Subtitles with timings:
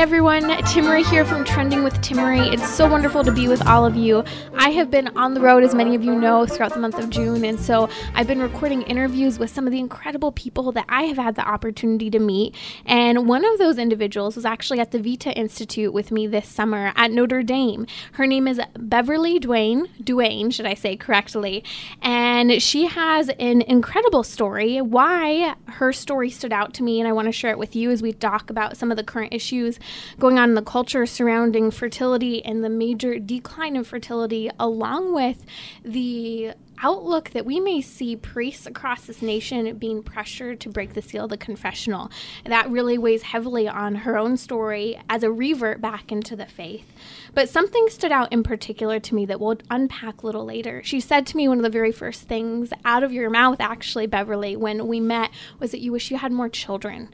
[0.00, 2.54] Everyone, Timmerie here from Trending with Timmerie.
[2.54, 4.24] It's so wonderful to be with all of you.
[4.54, 7.10] I have been on the road, as many of you know, throughout the month of
[7.10, 11.02] June, and so I've been recording interviews with some of the incredible people that I
[11.02, 12.54] have had the opportunity to meet.
[12.86, 16.94] And one of those individuals was actually at the Vita Institute with me this summer
[16.96, 17.86] at Notre Dame.
[18.12, 21.62] Her name is Beverly Duane, Duane, should I say correctly,
[22.00, 24.80] and she has an incredible story.
[24.80, 27.90] Why her story stood out to me, and I want to share it with you
[27.90, 29.78] as we talk about some of the current issues
[30.18, 35.44] going on in the culture surrounding fertility and the major decline in fertility, along with
[35.84, 41.02] the outlook that we may see priests across this nation being pressured to break the
[41.02, 42.10] seal of the confessional.
[42.46, 46.86] That really weighs heavily on her own story as a revert back into the faith.
[47.34, 50.82] But something stood out in particular to me that we'll unpack a little later.
[50.84, 54.06] She said to me one of the very first things out of your mouth, actually,
[54.06, 57.10] Beverly, when we met, was that you wish you had more children.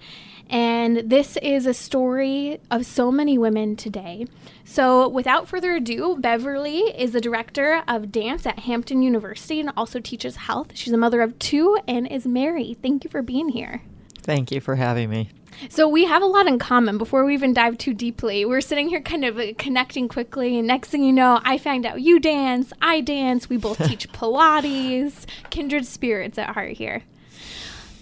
[0.49, 4.27] And this is a story of so many women today.
[4.65, 9.99] So, without further ado, Beverly is the director of dance at Hampton University and also
[9.99, 10.73] teaches health.
[10.75, 12.79] She's a mother of two and is married.
[12.83, 13.83] Thank you for being here.
[14.23, 15.31] Thank you for having me.
[15.71, 16.99] So we have a lot in common.
[16.99, 20.67] Before we even dive too deeply, we're sitting here kind of uh, connecting quickly, and
[20.67, 23.49] next thing you know, I find out you dance, I dance.
[23.49, 27.03] We both teach Pilates, kindred spirits at heart here.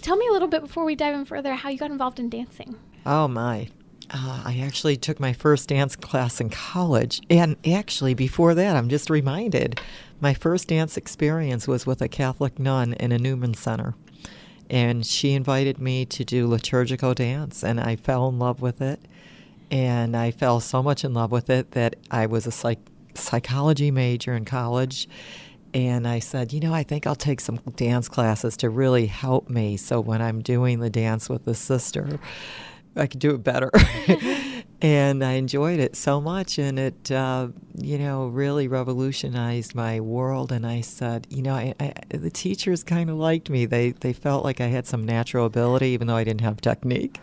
[0.05, 2.29] Tell me a little bit before we dive in further how you got involved in
[2.29, 2.75] dancing.
[3.07, 3.69] Oh, my.
[4.11, 7.21] Uh, I actually took my first dance class in college.
[7.27, 9.81] And actually, before that, I'm just reminded
[10.21, 13.95] my first dance experience was with a Catholic nun in a Newman Center.
[14.69, 18.99] And she invited me to do liturgical dance, and I fell in love with it.
[19.71, 23.89] And I fell so much in love with it that I was a psych- psychology
[23.89, 25.09] major in college
[25.75, 29.49] and I said, you know, I think I'll take some dance classes to really help
[29.49, 29.75] me.
[29.75, 32.17] So when I'm doing the dance with the sister,
[32.95, 33.71] I can do it better.
[34.81, 40.53] and I enjoyed it so much, and it, uh, you know, really revolutionized my world.
[40.53, 43.65] And I said, you know, I, I, the teachers kind of liked me.
[43.65, 47.19] They they felt like I had some natural ability, even though I didn't have technique.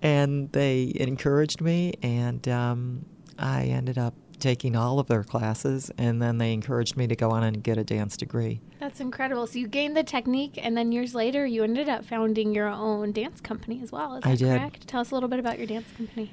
[0.00, 3.04] And they encouraged me, and um,
[3.38, 4.14] I ended up
[4.44, 7.78] taking all of their classes, and then they encouraged me to go on and get
[7.78, 8.60] a dance degree.
[8.78, 9.46] That's incredible.
[9.46, 13.12] So you gained the technique, and then years later, you ended up founding your own
[13.12, 14.16] dance company as well.
[14.16, 14.58] Is that I did.
[14.58, 14.86] correct?
[14.86, 16.30] Tell us a little bit about your dance company.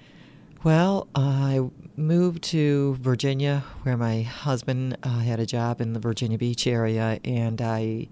[0.61, 1.61] Well, I
[1.95, 7.19] moved to Virginia, where my husband uh, had a job in the Virginia Beach area,
[7.23, 8.09] and I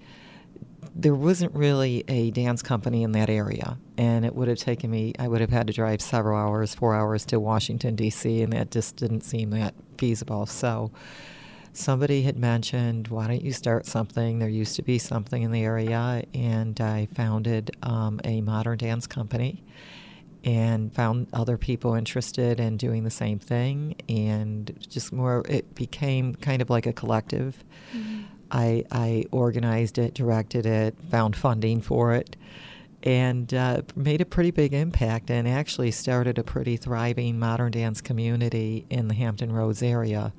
[1.01, 5.13] there wasn't really a dance company in that area, and it would have taken me.
[5.17, 8.71] I would have had to drive several hours, four hours to Washington D.C., and that
[8.71, 10.45] just didn't seem that feasible.
[10.45, 10.91] So,
[11.71, 15.63] somebody had mentioned, "Why don't you start something?" There used to be something in the
[15.63, 19.63] area, and I founded um, a modern dance company,
[20.43, 25.45] and found other people interested in doing the same thing, and just more.
[25.47, 27.63] It became kind of like a collective.
[27.95, 32.35] Mm-hmm I, I organized it, directed it, found funding for it,
[33.03, 38.01] and uh, made a pretty big impact and actually started a pretty thriving modern dance
[38.01, 40.33] community in the Hampton Roads area.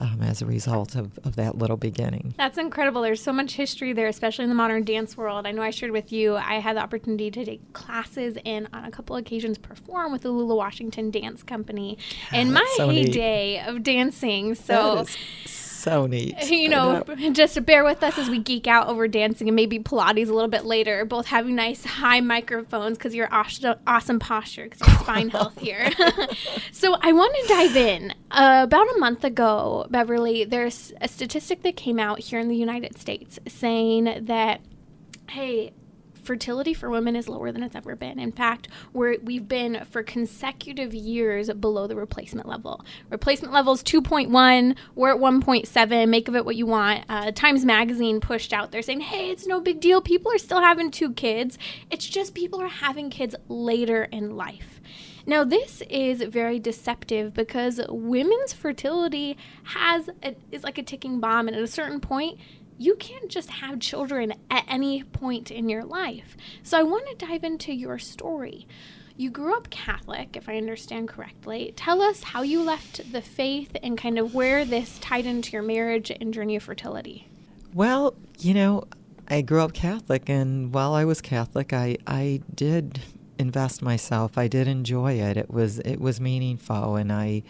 [0.00, 2.34] Um, as a result of, of that little beginning.
[2.36, 3.00] That's incredible.
[3.00, 5.46] There's so much history there, especially in the modern dance world.
[5.46, 8.86] I know I shared with you, I had the opportunity to take classes and on
[8.86, 11.96] a couple occasions perform with the Lula Washington Dance Company
[12.32, 13.68] in my so heyday neat.
[13.68, 14.56] of dancing.
[14.56, 15.06] So
[15.84, 16.34] so neat.
[16.54, 17.02] You know,
[17.32, 20.32] just to bear with us as we geek out over dancing and maybe Pilates a
[20.32, 25.28] little bit later, both having nice high microphones because you're awesome, posture because you're spine
[25.30, 25.90] health here.
[26.72, 28.14] so I want to dive in.
[28.30, 32.56] Uh, about a month ago, Beverly, there's a statistic that came out here in the
[32.56, 34.60] United States saying that,
[35.28, 35.72] hey,
[36.24, 38.18] fertility for women is lower than it's ever been.
[38.18, 42.84] In fact, we're, we've been for consecutive years below the replacement level.
[43.10, 44.76] Replacement level is 2.1.
[44.94, 46.08] We're at 1.7.
[46.08, 47.04] Make of it what you want.
[47.08, 50.00] Uh, Times Magazine pushed out there saying, hey, it's no big deal.
[50.00, 51.58] People are still having two kids.
[51.90, 54.80] It's just people are having kids later in life.
[55.26, 61.48] Now, this is very deceptive because women's fertility has a, is like a ticking bomb,
[61.48, 62.38] and at a certain point,
[62.78, 66.36] you can't just have children at any point in your life.
[66.62, 68.66] So, I want to dive into your story.
[69.16, 71.72] You grew up Catholic, if I understand correctly.
[71.76, 75.62] Tell us how you left the faith and kind of where this tied into your
[75.62, 77.28] marriage and journey of fertility.
[77.72, 78.84] Well, you know,
[79.28, 83.00] I grew up Catholic, and while I was Catholic, I, I did
[83.38, 84.36] invest myself.
[84.36, 85.36] I did enjoy it.
[85.36, 87.42] It was it was meaningful, and I,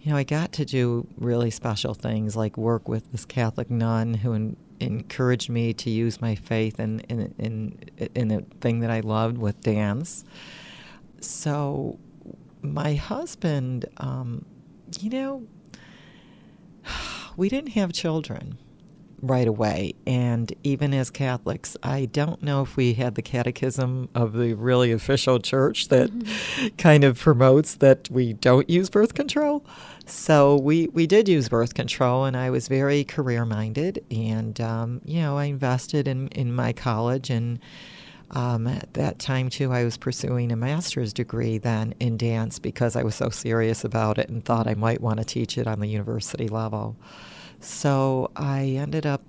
[0.00, 4.14] you know, I got to do really special things like work with this Catholic nun
[4.14, 9.00] who encouraged me to use my faith in in in in a thing that I
[9.00, 10.24] loved with dance.
[11.20, 11.98] So,
[12.62, 14.44] my husband, um,
[15.00, 15.46] you know,
[17.36, 18.58] we didn't have children
[19.20, 19.94] right away.
[20.06, 24.92] And even as Catholics, I don't know if we had the catechism of the really
[24.92, 26.68] official church that mm-hmm.
[26.78, 29.64] kind of promotes that we don't use birth control.
[30.06, 34.04] So we, we did use birth control, and I was very career minded.
[34.10, 37.28] And, um, you know, I invested in, in my college.
[37.28, 37.58] And
[38.30, 42.96] um, at that time, too, I was pursuing a master's degree then in dance because
[42.96, 45.80] I was so serious about it and thought I might want to teach it on
[45.80, 46.96] the university level.
[47.60, 49.22] So I ended up,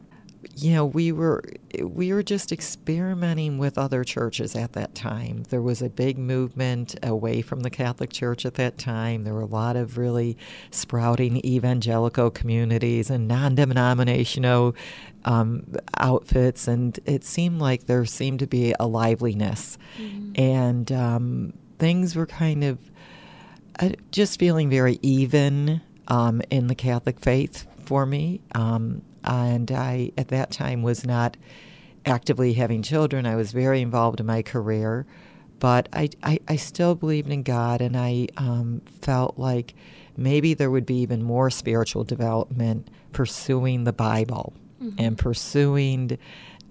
[0.55, 1.43] you know, we were
[1.83, 5.43] we were just experimenting with other churches at that time.
[5.49, 9.23] There was a big movement away from the Catholic Church at that time.
[9.23, 10.37] There were a lot of really
[10.71, 14.75] sprouting evangelical communities and non-denominational
[15.25, 15.65] um,
[15.97, 20.41] outfits, and it seemed like there seemed to be a liveliness, mm-hmm.
[20.41, 22.79] and um, things were kind of
[23.79, 28.39] uh, just feeling very even um, in the Catholic faith for me.
[28.53, 31.35] Um, and I, at that time, was not
[32.05, 33.25] actively having children.
[33.25, 35.07] I was very involved in my career,
[35.57, 39.73] but I, I, I still believed in God, and I um, felt like
[40.15, 44.95] maybe there would be even more spiritual development pursuing the Bible mm-hmm.
[44.99, 46.19] and pursuing.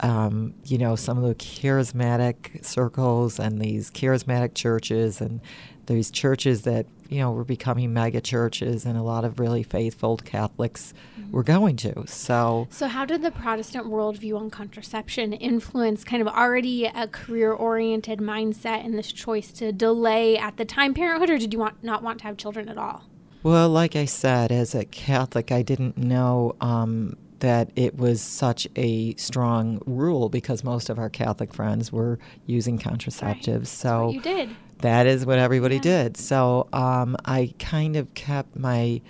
[0.01, 5.41] Um, you know, some of the charismatic circles and these charismatic churches and
[5.87, 10.17] these churches that you know were becoming mega churches and a lot of really faithful
[10.19, 11.33] Catholics mm-hmm.
[11.33, 12.07] were going to.
[12.07, 17.53] So So how did the Protestant worldview on contraception influence kind of already a career
[17.53, 21.83] oriented mindset and this choice to delay at the time parenthood or did you want
[21.83, 23.05] not want to have children at all?
[23.43, 28.67] Well, like I said, as a Catholic I didn't know um, that it was such
[28.77, 33.59] a strong rule because most of our Catholic friends were using contraceptives.
[33.59, 33.67] Right.
[33.67, 36.17] So you did that is what everybody did.
[36.17, 39.01] So um, I kind of kept my,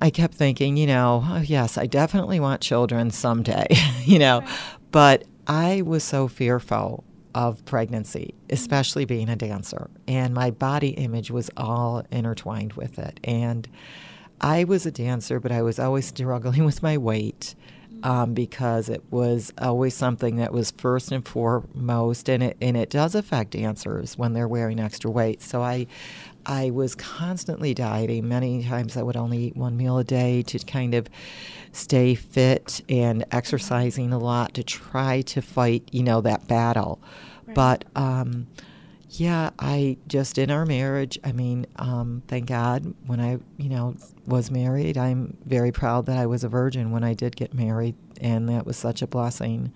[0.00, 3.66] I kept thinking, you know, oh, yes, I definitely want children someday,
[4.04, 4.58] you know, right.
[4.90, 7.04] but I was so fearful
[7.34, 8.54] of pregnancy, mm-hmm.
[8.54, 13.20] especially being a dancer, and my body image was all intertwined with it.
[13.22, 13.68] And
[14.40, 17.54] I was a dancer, but I was always struggling with my weight
[18.02, 22.90] um, because it was always something that was first and foremost, and it and it
[22.90, 25.42] does affect dancers when they're wearing extra weight.
[25.42, 25.86] So I,
[26.44, 28.28] I was constantly dieting.
[28.28, 31.08] Many times I would only eat one meal a day to kind of
[31.72, 37.00] stay fit and exercising a lot to try to fight, you know, that battle.
[37.46, 37.54] Right.
[37.54, 38.46] But um,
[39.20, 43.96] yeah, I just in our marriage, I mean, um, thank God when I, you know,
[44.26, 47.94] was married, I'm very proud that I was a virgin when I did get married,
[48.20, 49.72] and that was such a blessing.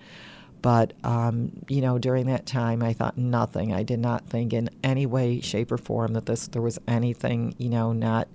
[0.62, 3.73] But, um, you know, during that time, I thought nothing.
[3.73, 7.54] I did not think in any way, shape, or form that this there was anything,
[7.56, 8.28] you know, not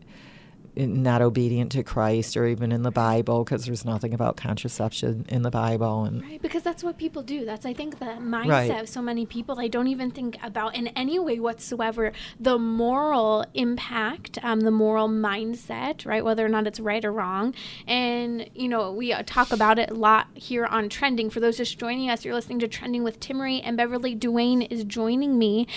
[0.76, 5.42] not obedient to Christ or even in the Bible because there's nothing about contraception in
[5.42, 7.46] the Bible and right because that's what people do.
[7.46, 8.82] That's I think the mindset right.
[8.82, 9.56] of so many people.
[9.56, 15.08] They don't even think about in any way whatsoever the moral impact um, the moral
[15.08, 17.54] mindset right whether or not it's right or wrong.
[17.88, 21.30] And you know we uh, talk about it a lot here on trending.
[21.30, 24.84] For those just joining us you're listening to trending with Timmerie and Beverly Duane is
[24.84, 25.68] joining me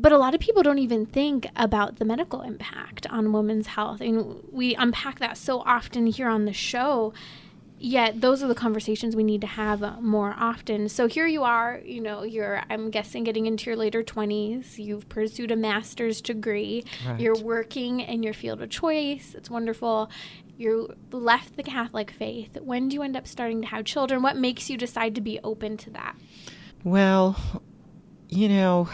[0.00, 4.00] but a lot of people don't even think about the medical impact on women's health.
[4.00, 7.12] And we unpack that so often here on the show.
[7.78, 10.88] Yet those are the conversations we need to have uh, more often.
[10.88, 14.78] So here you are, you know, you're, I'm guessing, getting into your later 20s.
[14.78, 16.84] You've pursued a master's degree.
[17.06, 17.20] Right.
[17.20, 19.34] You're working in your field of choice.
[19.34, 20.10] It's wonderful.
[20.56, 22.58] You left the Catholic faith.
[22.60, 24.22] When do you end up starting to have children?
[24.22, 26.16] What makes you decide to be open to that?
[26.84, 27.62] Well,
[28.30, 28.88] you know,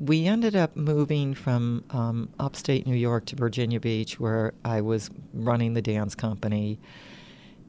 [0.00, 5.08] we ended up moving from um, upstate New York to Virginia Beach, where I was
[5.32, 6.80] running the dance company.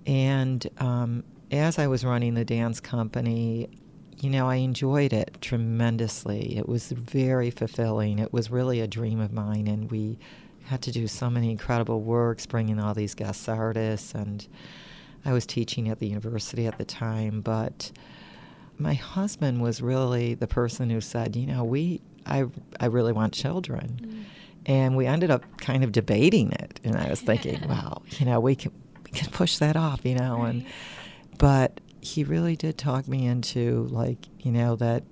[0.07, 3.69] And um, as I was running the dance company,
[4.19, 6.57] you know, I enjoyed it tremendously.
[6.57, 8.17] It was very fulfilling.
[8.17, 10.17] It was really a dream of mine, and we
[10.65, 14.47] had to do so many incredible works, bringing all these guest artists, and
[15.25, 17.41] I was teaching at the university at the time.
[17.41, 17.91] But
[18.77, 22.45] my husband was really the person who said, you know, we, I,
[22.79, 23.99] I really want children.
[24.01, 24.23] Mm.
[24.65, 28.39] And we ended up kind of debating it, and I was thinking, wow, you know,
[28.39, 28.71] we can
[29.03, 30.49] we can push that off, you know, right.
[30.49, 30.65] and
[31.37, 35.03] but he really did talk me into like you know that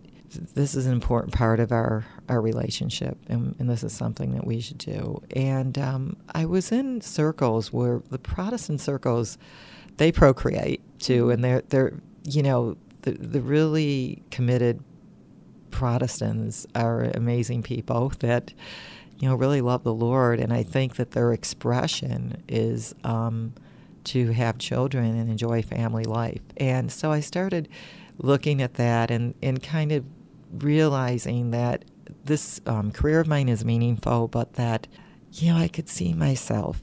[0.53, 4.45] this is an important part of our our relationship and, and this is something that
[4.45, 9.37] we should do and um, i was in circles where the protestant circles
[9.97, 14.83] they procreate too and they're they're you know the, the really committed
[15.71, 18.53] protestants are amazing people that
[19.19, 23.53] you know really love the lord and i think that their expression is um,
[24.03, 26.41] to have children and enjoy family life.
[26.57, 27.67] And so I started
[28.17, 30.05] looking at that and, and kind of
[30.51, 31.85] realizing that
[32.25, 34.87] this um, career of mine is meaningful, but that,
[35.33, 36.81] you know, I could see myself,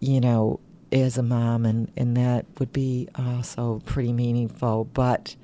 [0.00, 4.84] you know, as a mom, and, and that would be also pretty meaningful.
[4.84, 5.36] But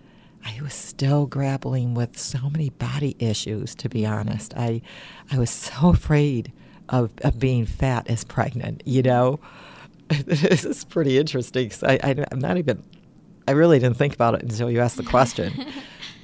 [0.45, 4.55] I was still grappling with so many body issues, to be honest.
[4.57, 4.83] I,
[5.31, 6.53] I was so afraid
[6.89, 9.41] of, of being fat as pregnant, you know?
[10.09, 11.71] this is pretty interesting.
[11.83, 12.83] I, I, I'm not even.
[13.47, 15.67] I really didn't think about it until you asked the question.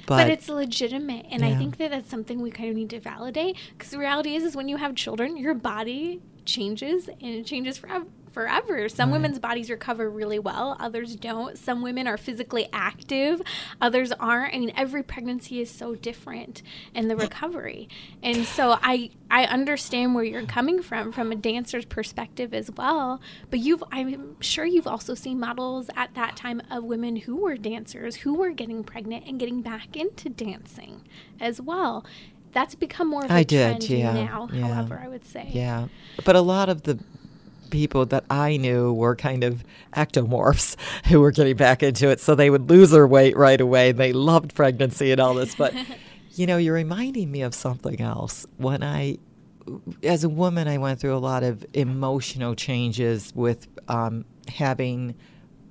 [0.07, 1.47] But, but, it's legitimate and yeah.
[1.47, 4.43] i think that that's something we kind of need to validate because the reality is
[4.43, 8.05] is when you have children your body changes and it changes forever
[8.35, 8.89] forever.
[8.89, 9.15] Some right.
[9.15, 11.57] women's bodies recover really well, others don't.
[11.57, 13.41] Some women are physically active,
[13.79, 14.53] others aren't.
[14.53, 16.61] I mean, every pregnancy is so different
[16.93, 17.87] in the recovery.
[18.21, 23.21] And so I I understand where you're coming from from a dancer's perspective as well,
[23.49, 27.55] but you've I'm sure you've also seen models at that time of women who were
[27.55, 31.03] dancers who were getting pregnant and getting back into dancing
[31.39, 32.05] as well
[32.51, 34.47] that's become more of a I trend did, yeah, now.
[34.51, 35.49] Yeah, however, I would say.
[35.51, 35.89] Yeah,
[36.23, 36.97] but a lot of the
[37.75, 39.61] people that I knew were kind of
[39.93, 40.77] ectomorphs
[41.07, 42.21] who were getting back into it.
[42.21, 43.91] So they would lose their weight right away.
[43.91, 45.55] They loved pregnancy and all this.
[45.55, 45.73] But,
[46.35, 48.45] you know, you're reminding me of something else.
[48.55, 49.17] When I,
[50.03, 55.15] as a woman, I went through a lot of emotional changes with um, having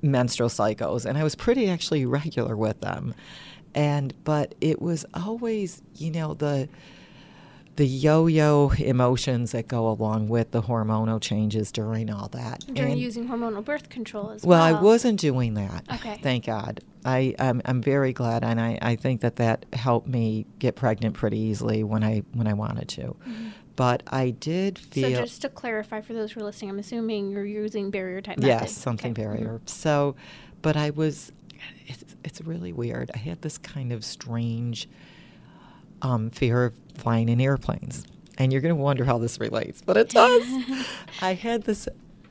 [0.02, 3.14] menstrual cycles, and I was pretty actually regular with them.
[3.74, 6.68] And, but it was always, you know, the,
[7.76, 12.64] the yo-yo emotions that go along with the hormonal changes during all that.
[12.72, 14.60] During and using hormonal birth control as well.
[14.60, 15.84] Well, I wasn't doing that.
[15.94, 16.20] Okay.
[16.22, 16.80] Thank God.
[17.04, 21.14] I I'm, I'm very glad, and I, I think that that helped me get pregnant
[21.14, 23.02] pretty easily when I when I wanted to.
[23.02, 23.48] Mm-hmm.
[23.76, 25.10] But I did feel.
[25.10, 28.38] So just to clarify for those who are listening, I'm assuming you're using barrier type.
[28.40, 29.22] Yes, something okay.
[29.22, 29.54] barrier.
[29.54, 29.66] Mm-hmm.
[29.66, 30.14] So,
[30.62, 31.32] but I was.
[31.86, 33.10] It's, it's really weird.
[33.14, 34.88] I had this kind of strange
[36.04, 38.06] um, fear of flying in airplanes.
[38.38, 40.42] And you're going to wonder how this relates, but it does.
[41.20, 41.88] I had this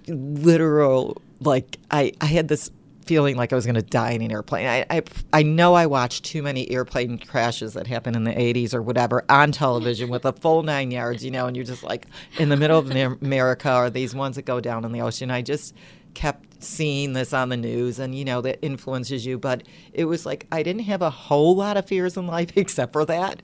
[0.07, 2.71] literal, like, I, I had this
[3.05, 4.67] feeling like I was going to die in an airplane.
[4.67, 5.01] I, I,
[5.31, 9.23] I know I watched too many airplane crashes that happened in the 80s or whatever
[9.29, 12.05] on television with a full nine yards, you know, and you're just like
[12.37, 15.31] in the middle of America or these ones that go down in the ocean.
[15.31, 15.75] I just
[16.13, 20.25] kept seeing this on the news and you know that influences you but it was
[20.25, 23.43] like i didn't have a whole lot of fears in life except for that.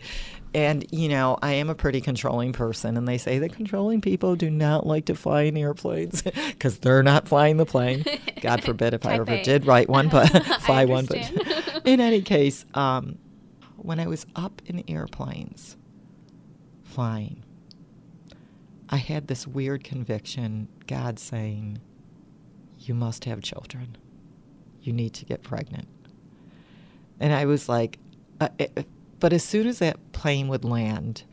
[0.52, 4.36] And you know i am a pretty controlling person and they say that controlling people
[4.36, 8.04] do not like to fly in airplanes because they're not flying the plane.
[8.42, 10.26] God forbid if i ever did write one but
[10.62, 11.32] fly one but
[11.86, 13.20] in any case um,
[13.78, 15.78] when i was up in airplanes
[16.84, 17.44] flying
[18.90, 21.80] i had this weird conviction god saying
[22.80, 23.98] you must have children.
[24.82, 25.88] You need to get pregnant.
[27.20, 28.00] And I was like,
[28.40, 28.84] uh, it, uh,
[29.20, 31.24] but as soon as that plane would land,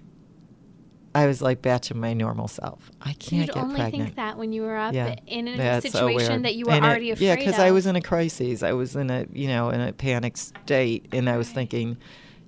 [1.15, 2.91] I was like back to my normal self.
[3.01, 4.05] I can't You'd get only pregnant.
[4.05, 5.15] think that when you were up yeah.
[5.27, 7.87] in a situation so that you were and already it, afraid Yeah, because I was
[7.87, 8.63] in a crisis.
[8.63, 11.97] I was in a you know in a panic state, and I was thinking,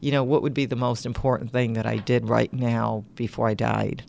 [0.01, 3.49] you know, what would be the most important thing that I did right now before
[3.49, 4.05] I died?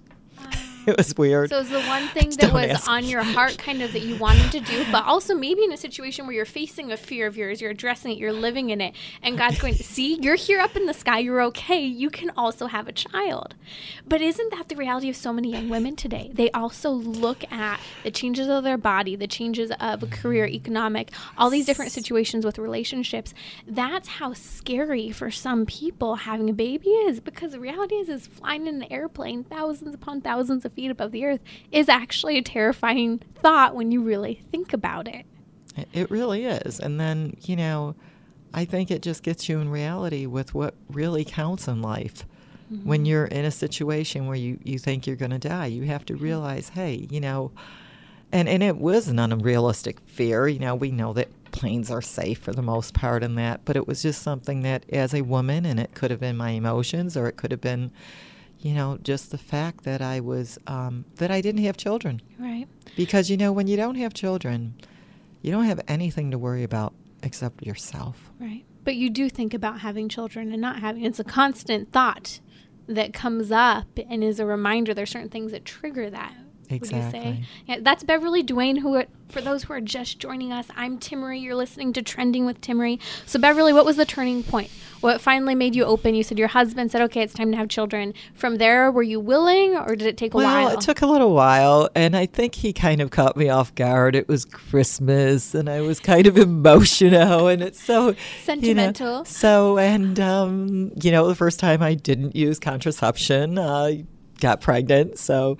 [0.98, 1.50] it was weird.
[1.50, 4.16] So it was the one thing that was on your heart, kind of that you
[4.18, 7.38] wanted to do, but also maybe in a situation where you're facing a fear of
[7.38, 10.76] yours, you're addressing it, you're living in it, and God's going, see, you're here up
[10.76, 11.82] in the sky, you're okay.
[11.82, 13.56] You can also have a child.
[14.08, 16.32] But isn't that the reality of so many young women today?
[16.34, 20.56] They also look at the changes of their body, the changes of career, mm-hmm.
[20.56, 23.34] economic, all these different situations with relationships.
[23.68, 28.28] That's how scary for some people having a baby is because the reality is, is
[28.28, 31.42] flying in an airplane thousands upon thousands of feet above the earth
[31.74, 35.26] is actually a terrifying thought when you really think about it.
[35.92, 36.80] It really is.
[36.80, 37.96] And then, you know,
[38.54, 42.26] I think it just gets you in reality with what really counts in life.
[42.72, 42.88] Mm-hmm.
[42.88, 46.06] When you're in a situation where you, you think you're going to die, you have
[46.06, 47.52] to realize, hey, you know,
[48.32, 50.48] and, and it was an unrealistic fear.
[50.48, 53.76] You know, we know that planes are safe for the most part in that, but
[53.76, 57.18] it was just something that as a woman, and it could have been my emotions
[57.18, 57.92] or it could have been,
[58.60, 62.22] you know, just the fact that I was, um, that I didn't have children.
[62.38, 62.68] Right.
[62.96, 64.76] Because, you know, when you don't have children,
[65.42, 68.32] you don't have anything to worry about except yourself.
[68.40, 68.66] Right.
[68.84, 71.04] But you do think about having children and not having.
[71.04, 72.40] It's a constant thought
[72.88, 74.94] that comes up and is a reminder.
[74.94, 76.34] There's certain things that trigger that.
[76.70, 77.46] Exactly.
[77.66, 78.78] Yeah, that's Beverly Duane.
[78.78, 81.42] Who, are, for those who are just joining us, I'm Timmerie.
[81.42, 83.00] You're listening to Trending with Timmerie.
[83.26, 84.70] So, Beverly, what was the turning point?
[85.02, 86.14] What finally made you open?
[86.14, 89.20] You said your husband said, "Okay, it's time to have children." From there, were you
[89.20, 90.66] willing, or did it take a well, while?
[90.68, 93.74] Well, it took a little while, and I think he kind of caught me off
[93.74, 94.16] guard.
[94.16, 99.08] It was Christmas, and I was kind of emotional, and it's so sentimental.
[99.08, 104.06] You know, so, and um, you know, the first time I didn't use contraception, I
[104.40, 105.58] got pregnant, so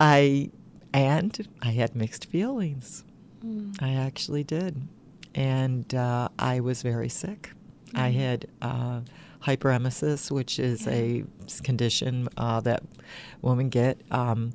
[0.00, 0.50] I
[0.92, 3.04] and I had mixed feelings.
[3.44, 3.80] Mm.
[3.82, 4.88] I actually did,
[5.34, 7.52] and uh, I was very sick.
[7.90, 8.00] Mm.
[8.00, 9.00] I had uh,
[9.42, 10.92] hyperemesis, which is yeah.
[10.92, 11.24] a
[11.62, 12.82] condition uh, that
[13.42, 14.52] women get, um,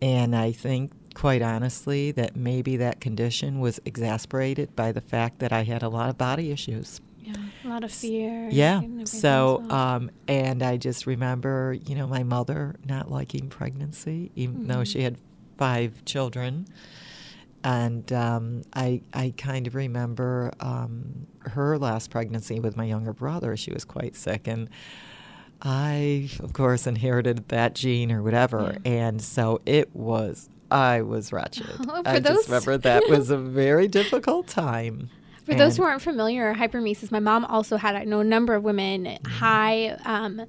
[0.00, 0.92] and I think.
[1.12, 5.88] Quite honestly, that maybe that condition was exasperated by the fact that I had a
[5.88, 7.00] lot of body issues.
[7.32, 8.48] Yeah, a lot of fear.
[8.50, 8.82] Yeah.
[9.04, 14.66] So, um, and I just remember, you know, my mother not liking pregnancy, even mm-hmm.
[14.66, 15.18] though she had
[15.56, 16.66] five children.
[17.62, 23.56] And um, I, I kind of remember um, her last pregnancy with my younger brother.
[23.56, 24.70] She was quite sick, and
[25.60, 28.78] I, of course, inherited that gene or whatever.
[28.84, 28.92] Yeah.
[28.92, 31.66] And so it was I was wretched.
[31.88, 35.10] Oh, I just remember that was a very difficult time.
[35.50, 38.64] For those who aren't familiar, hyperemesis, my mom also had, I know a number of
[38.64, 39.30] women, mm-hmm.
[39.30, 40.46] high um,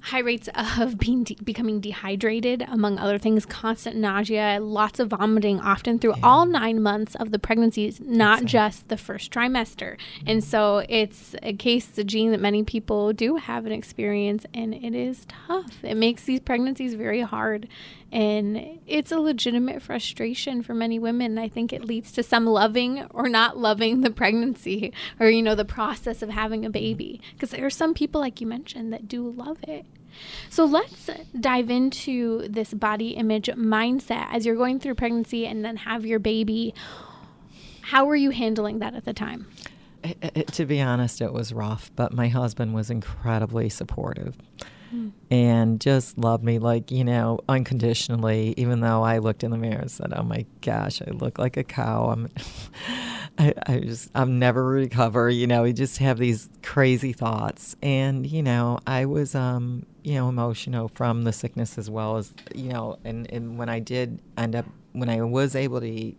[0.00, 5.60] high rates of being de- becoming dehydrated, among other things, constant nausea, lots of vomiting,
[5.60, 6.26] often through yeah.
[6.26, 8.48] all nine months of the pregnancies, not exactly.
[8.48, 9.96] just the first trimester.
[9.96, 10.28] Mm-hmm.
[10.28, 14.74] And so it's a case, the gene that many people do have an experience, and
[14.74, 15.82] it is tough.
[15.82, 17.68] It makes these pregnancies very hard.
[18.10, 21.36] And it's a legitimate frustration for many women.
[21.36, 25.54] I think it leads to some loving or not loving the pregnancy or, you know,
[25.54, 27.20] the process of having a baby.
[27.22, 27.32] Mm-hmm.
[27.34, 29.84] Because there are some people, like you mentioned, that do love it.
[30.48, 35.76] So let's dive into this body image mindset as you're going through pregnancy and then
[35.76, 36.74] have your baby.
[37.82, 39.46] How were you handling that at the time?
[40.02, 44.36] It, it, to be honest, it was rough, but my husband was incredibly supportive
[45.30, 49.80] and just loved me like you know unconditionally even though i looked in the mirror
[49.80, 52.10] and said oh my gosh i look like a cow.
[52.10, 52.28] I'm
[53.38, 57.76] I, I just i'm never recover you know we just have these crazy thoughts.
[57.82, 62.32] And you know i was um you know emotional from the sickness as well as
[62.54, 66.16] you know and and when i did end up when i was able to eat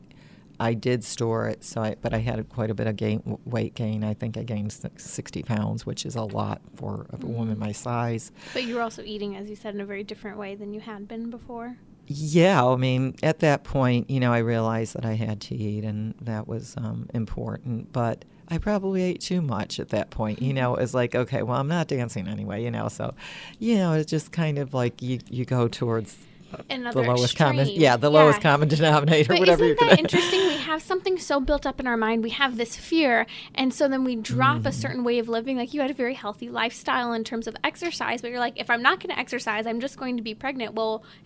[0.59, 3.75] I did store it, so I, but I had quite a bit of gain, weight
[3.75, 4.03] gain.
[4.03, 7.33] I think I gained 60 pounds, which is a lot for a mm-hmm.
[7.33, 8.31] woman my size.
[8.53, 10.81] But you were also eating, as you said, in a very different way than you
[10.81, 11.77] had been before.
[12.07, 15.83] Yeah, I mean, at that point, you know, I realized that I had to eat,
[15.83, 17.93] and that was um, important.
[17.93, 20.41] But I probably ate too much at that point.
[20.41, 22.63] You know, it's like, okay, well, I'm not dancing anyway.
[22.63, 23.13] You know, so,
[23.59, 26.17] you know, it's just kind of like you you go towards
[26.69, 27.49] Another the lowest extreme.
[27.49, 28.19] common yeah the yeah.
[28.19, 31.87] lowest common denominator but whatever isn't that interesting we have something so built up in
[31.87, 34.59] our mind we have this fear and so then we drop mm.
[34.59, 34.71] a mm-hmm.
[34.71, 38.21] certain way of living like you had a very healthy lifestyle in terms of exercise
[38.21, 40.73] but you're like if i'm not going to exercise i'm just going to be pregnant
[40.73, 41.03] well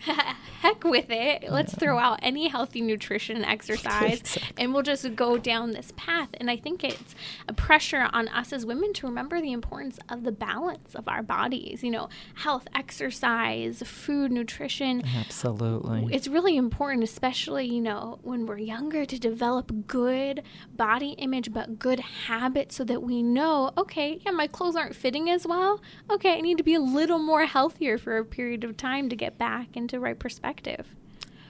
[0.61, 1.79] heck with it let's yeah.
[1.79, 4.53] throw out any healthy nutrition and exercise exactly.
[4.57, 7.15] and we'll just go down this path and i think it's
[7.47, 11.23] a pressure on us as women to remember the importance of the balance of our
[11.23, 16.07] bodies you know health exercise food nutrition Absolutely.
[16.11, 20.43] It's really important, especially, you know, when we're younger, to develop good
[20.75, 25.29] body image, but good habits so that we know, okay, yeah, my clothes aren't fitting
[25.29, 25.81] as well.
[26.09, 29.15] Okay, I need to be a little more healthier for a period of time to
[29.15, 30.87] get back into right perspective.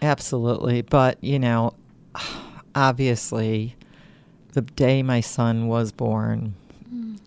[0.01, 0.81] Absolutely.
[0.81, 1.73] But, you know,
[2.75, 3.75] obviously,
[4.53, 6.55] the day my son was born,
[6.93, 7.17] mm.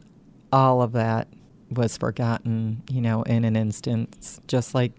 [0.52, 1.28] all of that
[1.70, 4.92] was forgotten, you know, in an instant, just like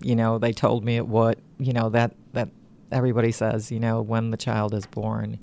[0.00, 2.48] you know, they told me it would, you know, that, that
[2.90, 5.38] everybody says, you know, when the child is born,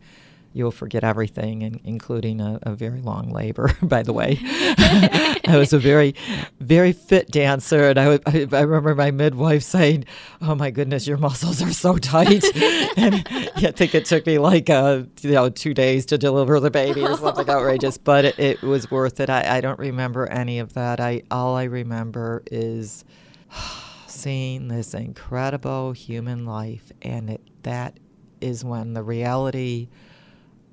[0.54, 3.76] you'll forget everything, in, including a, a, very long labor.
[3.82, 6.16] By the way, I was a very,
[6.60, 10.06] very fit dancer, and I, I, I, remember my midwife saying,
[10.42, 12.44] "Oh my goodness, your muscles are so tight,"
[12.98, 16.72] and I think it took me like uh, you know two days to deliver the
[16.72, 19.30] baby or something outrageous, but it, it was worth it.
[19.30, 21.00] I, I don't remember any of that.
[21.00, 23.06] I all I remember is
[24.12, 28.00] seeing this incredible human life, and it, that
[28.40, 29.90] is when the reality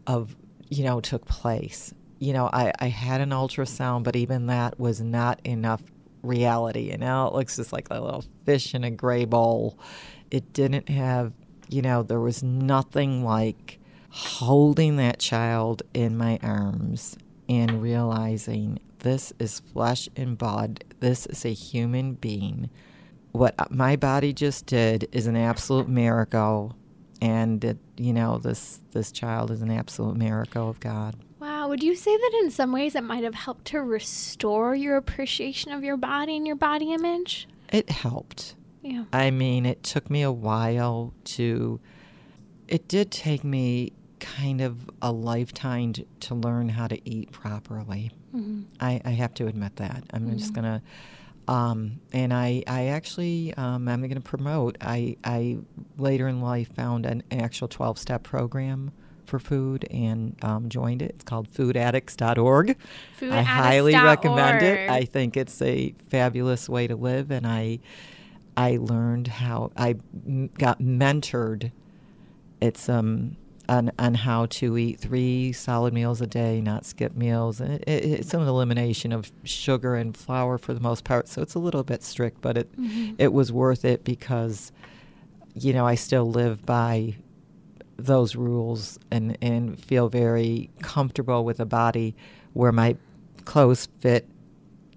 [0.07, 0.37] of
[0.69, 1.95] you know took place.
[2.19, 5.83] You know, I, I had an ultrasound, but even that was not enough
[6.23, 6.91] reality.
[6.91, 9.79] And now it looks just like a little fish in a gray bowl.
[10.31, 11.33] It didn't have,
[11.69, 13.79] you know, there was nothing like
[14.11, 17.17] holding that child in my arms
[17.49, 20.85] and realizing this is flesh and blood.
[21.01, 22.69] This is a human being.
[23.33, 26.75] What my body just did is an absolute miracle
[27.21, 31.17] and it, you know this this child is an absolute miracle of God.
[31.41, 34.97] Wow, would you say that in some ways it might have helped to restore your
[34.97, 37.49] appreciation of your body and your body image?
[37.73, 38.55] It helped.
[38.83, 39.05] Yeah.
[39.13, 41.81] I mean, it took me a while to
[42.67, 48.11] it did take me kind of a lifetime to, to learn how to eat properly.
[48.35, 48.63] Mm-hmm.
[48.81, 50.03] I, I, have to admit that.
[50.13, 50.37] I'm mm-hmm.
[50.37, 50.83] just gonna
[51.49, 54.77] um, and I, I actually, um, I'm going to promote.
[54.81, 55.59] I, I
[55.97, 58.93] later in life found an, actual 12 step program
[59.25, 61.13] for food and um, joined it.
[61.15, 62.77] It's called foodaddicts.org.
[63.17, 64.91] Food I highly recommend it.
[64.91, 67.79] I think it's a fabulous way to live, and I,
[68.57, 71.73] I learned how I m- got mentored.
[72.61, 73.37] It's um
[73.69, 77.61] on, on how to eat three solid meals a day, not skip meals.
[77.61, 81.43] And it, it, it's an elimination of sugar and flour for the most part, so
[81.43, 83.15] it's a little bit strict, but it mm-hmm.
[83.19, 84.73] it was worth it because,
[85.55, 87.17] you know, I still live by
[87.97, 92.15] those rules and, and feel very comfortable with a body
[92.53, 92.97] where my
[93.45, 94.29] clothes fit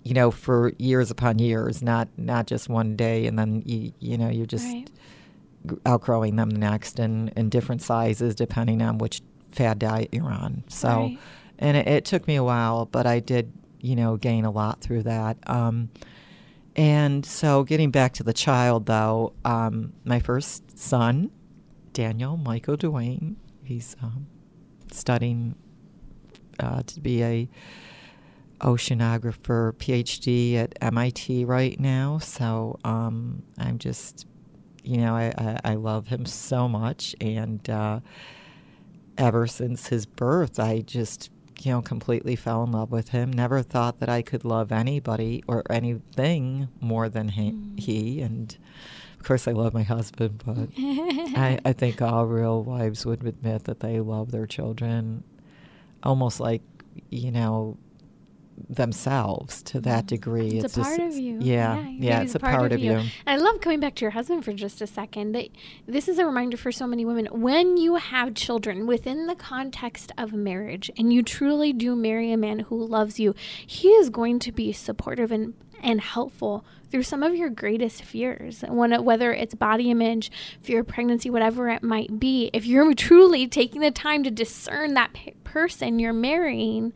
[0.03, 4.17] you know for years upon years not not just one day and then you you
[4.17, 4.89] know you just right
[5.85, 9.21] outgrowing them next and in different sizes depending on which
[9.51, 10.63] fad diet you're on.
[10.67, 11.19] So, right.
[11.59, 14.81] and it, it, took me a while, but I did, you know, gain a lot
[14.81, 15.37] through that.
[15.47, 15.89] Um,
[16.75, 21.29] and so, getting back to the child, though, um, my first son,
[21.91, 24.27] Daniel Michael Duane, he's um,
[24.91, 25.55] studying
[26.59, 27.49] uh, to be a
[28.61, 32.19] oceanographer PhD at MIT right now.
[32.19, 34.25] So um, I'm just
[34.83, 37.15] you know, I, I, I love him so much.
[37.21, 37.99] And uh,
[39.17, 41.29] ever since his birth, I just,
[41.61, 43.31] you know, completely fell in love with him.
[43.31, 47.51] Never thought that I could love anybody or anything more than he.
[47.51, 47.79] Mm.
[47.79, 48.21] he.
[48.21, 48.57] And
[49.19, 53.65] of course, I love my husband, but I, I think all real wives would admit
[53.65, 55.23] that they love their children
[56.03, 56.61] almost like,
[57.09, 57.77] you know,
[58.69, 60.07] themselves to that mm.
[60.07, 60.49] degree.
[60.49, 61.39] It's, it's a part just, of you.
[61.41, 62.99] Yeah, yeah, yeah it's a part, part of, you.
[62.99, 63.09] you.
[63.27, 65.33] I love coming back to your husband for just a second.
[65.33, 65.49] That
[65.87, 67.27] this is a reminder for so many women.
[67.31, 72.37] When you have children within the context of marriage, and you truly do marry a
[72.37, 73.35] man who loves you,
[73.65, 78.63] he is going to be supportive and and helpful through some of your greatest fears.
[78.67, 83.47] When whether it's body image, fear of pregnancy, whatever it might be, if you're truly
[83.47, 86.93] taking the time to discern that p- person you're marrying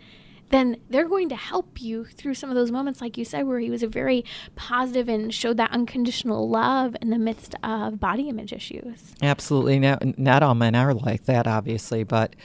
[0.49, 3.59] then they're going to help you through some of those moments, like you said, where
[3.59, 4.23] he was a very
[4.55, 9.15] positive and showed that unconditional love in the midst of body image issues.
[9.21, 9.79] Absolutely.
[9.79, 12.35] Now, not all men are like that, obviously, but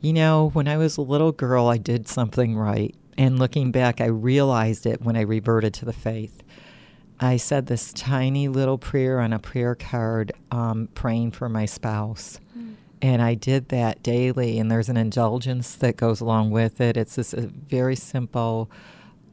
[0.00, 2.94] you know, when I was a little girl, I did something right.
[3.16, 6.42] And looking back, I realized it when I reverted to the faith.
[7.20, 12.38] I said this tiny little prayer on a prayer card, um, praying for my spouse.
[13.04, 16.96] And I did that daily, and there's an indulgence that goes along with it.
[16.96, 18.70] It's just a very simple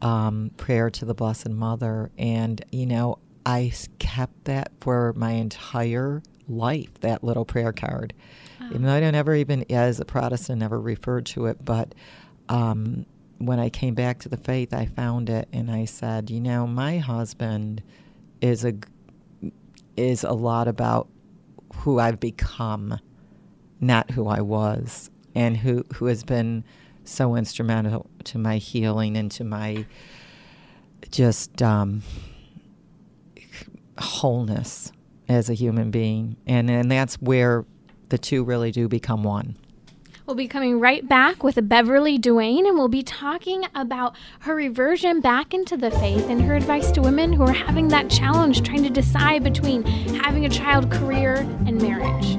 [0.01, 2.11] um, prayer to the Blessed Mother.
[2.17, 8.13] And, you know, I kept that for my entire life, that little prayer card.
[8.59, 8.67] Wow.
[8.71, 11.95] Even though I don't ever even, as a Protestant, never referred to it, but
[12.49, 13.05] um,
[13.37, 16.67] when I came back to the faith, I found it and I said, you know,
[16.67, 17.81] my husband
[18.41, 18.73] is a
[19.95, 21.07] is a lot about
[21.73, 22.99] who I've become
[23.81, 26.63] not who I was, and who, who has been
[27.03, 29.85] so instrumental to my healing and to my
[31.09, 32.03] just um,
[33.97, 34.91] wholeness
[35.27, 36.37] as a human being.
[36.45, 37.65] And, and that's where
[38.09, 39.55] the two really do become one.
[40.27, 45.19] We'll be coming right back with Beverly Duane, and we'll be talking about her reversion
[45.19, 48.83] back into the faith and her advice to women who are having that challenge trying
[48.83, 52.37] to decide between having a child, career, and marriage.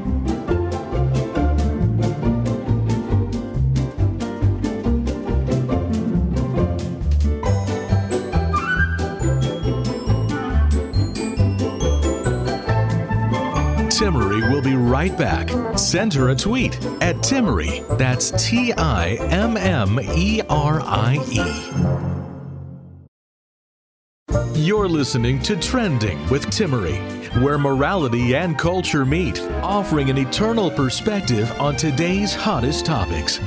[14.02, 15.48] Timmerie will be right back.
[15.78, 17.86] Send her a tweet at Timmerie.
[17.98, 21.44] That's T I M M E R I E.
[24.60, 26.98] You're listening to Trending with Timmerie,
[27.40, 33.38] where morality and culture meet, offering an eternal perspective on today's hottest topics.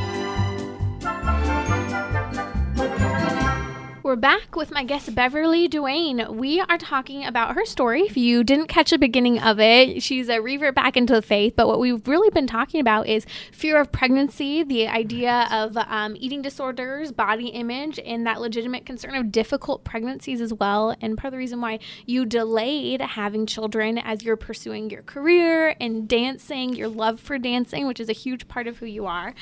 [4.15, 6.37] We're back with my guest Beverly Duane.
[6.37, 8.03] We are talking about her story.
[8.03, 11.55] If you didn't catch the beginning of it, she's a revert back into the faith.
[11.57, 16.15] But what we've really been talking about is fear of pregnancy, the idea of um,
[16.17, 20.95] eating disorders, body image, and that legitimate concern of difficult pregnancies as well.
[21.01, 25.75] And part of the reason why you delayed having children as you're pursuing your career
[25.81, 29.33] and dancing, your love for dancing, which is a huge part of who you are.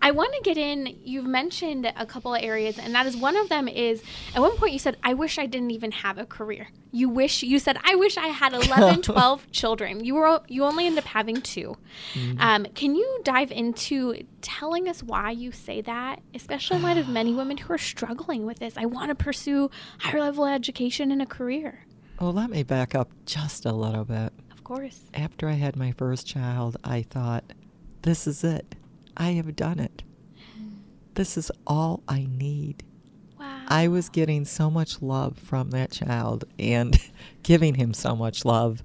[0.00, 0.96] I want to get in.
[1.04, 4.02] You've mentioned a couple of areas, and that is one of them is
[4.34, 6.68] at one point, you said, I wish I didn't even have a career.
[6.90, 10.04] You wish, you said, I wish I had 11, 12 children.
[10.04, 11.76] You were, you only end up having 2
[12.14, 12.40] mm-hmm.
[12.40, 17.08] um, can you dive into telling us why you say that, especially in light of
[17.08, 18.74] many women who are struggling with this?
[18.76, 21.86] I want to pursue higher level education and a career.
[22.20, 24.32] Well, let me back up just a little bit.
[24.50, 25.00] Of course.
[25.14, 27.44] After I had my first child, I thought,
[28.02, 28.74] this is it.
[29.16, 30.02] I have done it.
[31.14, 32.84] This is all I need.
[33.72, 36.94] I was getting so much love from that child and
[37.42, 38.82] giving him so much love.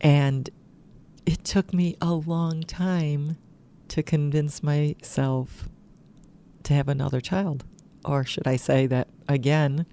[0.00, 0.50] And
[1.24, 3.36] it took me a long time
[3.86, 5.68] to convince myself
[6.64, 7.62] to have another child.
[8.04, 9.86] Or should I say that again,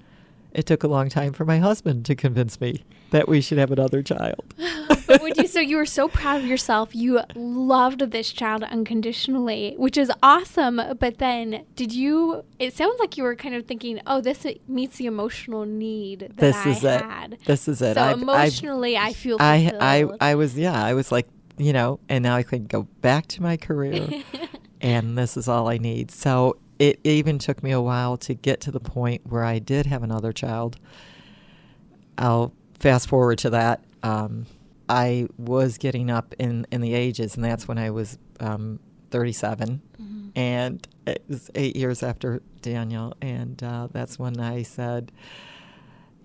[0.54, 3.72] it took a long time for my husband to convince me that we should have
[3.72, 4.44] another child.
[5.08, 6.96] but would you so you were so proud of yourself.
[6.96, 10.82] You loved this child unconditionally, which is awesome.
[11.00, 14.98] But then did you it sounds like you were kind of thinking, "Oh, this meets
[14.98, 17.46] the emotional need that this I is had." It.
[17.46, 17.94] This is it.
[17.94, 21.72] So I've, emotionally I've, i feel I I I was yeah, I was like, you
[21.72, 24.08] know, and now I can go back to my career.
[24.82, 26.10] and this is all I need.
[26.10, 29.86] So it even took me a while to get to the point where I did
[29.86, 30.78] have another child.
[32.18, 33.82] I'll fast forward to that.
[34.04, 34.46] Um,
[34.90, 39.82] I was getting up in, in the ages, and that's when I was um, 37.
[40.02, 40.30] Mm-hmm.
[40.36, 43.16] And it was eight years after Daniel.
[43.22, 45.14] And uh, that's when I said,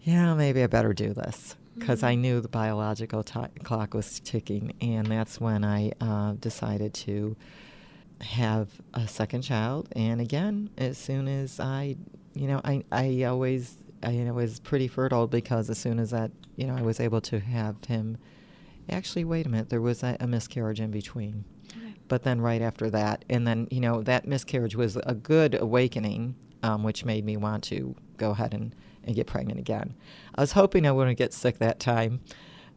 [0.02, 2.06] yeah, maybe I better do this because mm-hmm.
[2.06, 4.72] I knew the biological t- clock was ticking.
[4.80, 7.36] And that's when I uh, decided to
[8.20, 9.90] have a second child.
[9.94, 11.94] And again, as soon as I,
[12.34, 16.10] you know, I, I always, I you know, was pretty fertile because as soon as
[16.10, 18.18] that, you know, I was able to have him.
[18.90, 21.44] Actually, wait a minute, there was a, a miscarriage in between.
[21.76, 21.94] Okay.
[22.08, 26.36] But then right after that, and then, you know, that miscarriage was a good awakening,
[26.62, 29.94] um, which made me want to go ahead and, and get pregnant again.
[30.34, 32.20] I was hoping I wouldn't get sick that time.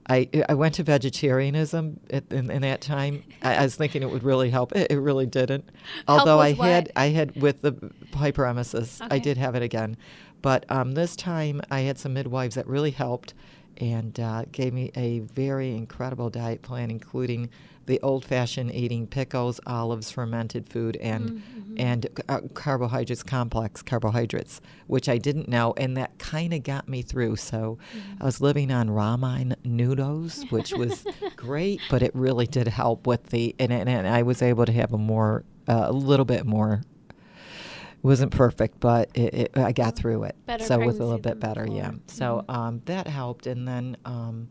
[0.10, 3.24] I, I went to vegetarianism at, in, in, that time.
[3.44, 4.76] I, I, was thinking it would really help.
[4.76, 5.70] It, it really didn't.
[6.08, 6.68] Although I what?
[6.68, 7.74] had I had with the
[8.12, 9.16] hyperemesis, okay.
[9.16, 9.96] I did have it again,
[10.42, 13.34] but um, this time I had some midwives that really helped
[13.78, 17.50] and uh, gave me a very incredible diet plan, including
[17.88, 21.76] the old-fashioned eating pickles, olives, fermented food, and mm-hmm.
[21.78, 27.02] and uh, carbohydrates, complex carbohydrates, which I didn't know, and that kind of got me
[27.02, 27.38] through.
[27.38, 28.22] So mm-hmm.
[28.22, 31.04] I was living on ramen noodles, which was
[31.36, 34.74] great, but it really did help with the and, and, and I was able to
[34.74, 36.84] have a more uh, a little bit more
[38.04, 40.36] wasn't perfect, but it, it, I got through it.
[40.46, 41.78] Better so with a little bit better, before.
[41.78, 41.92] yeah.
[42.08, 42.52] So mm-hmm.
[42.52, 44.50] um, that helped, and then, um,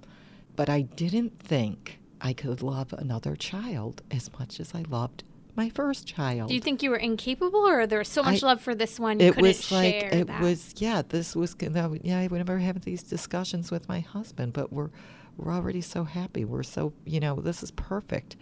[0.57, 5.25] but I didn't think I could love another child as much as I loved
[5.57, 6.49] my first child.
[6.49, 9.01] Do you think you were incapable, or there was so much I, love for this
[9.01, 10.41] one you it was like it that?
[10.41, 11.03] was yeah.
[11.07, 12.19] This was yeah.
[12.19, 14.91] I would never have these discussions with my husband, but we're
[15.37, 16.45] we're already so happy.
[16.45, 18.37] We're so you know this is perfect,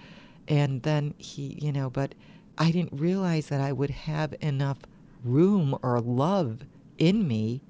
[0.48, 2.14] and then he you know, but
[2.58, 4.78] I didn't realize that I would have enough
[5.24, 6.60] room or love
[6.96, 7.62] in me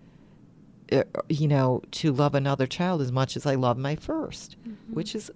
[0.91, 4.95] uh, you know, to love another child as much as I love my 1st mm-hmm.
[4.95, 5.31] which is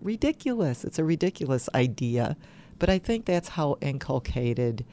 [0.00, 0.84] ridiculous.
[0.84, 2.36] It's a ridiculous idea.
[2.78, 4.84] But I think that's how inculcated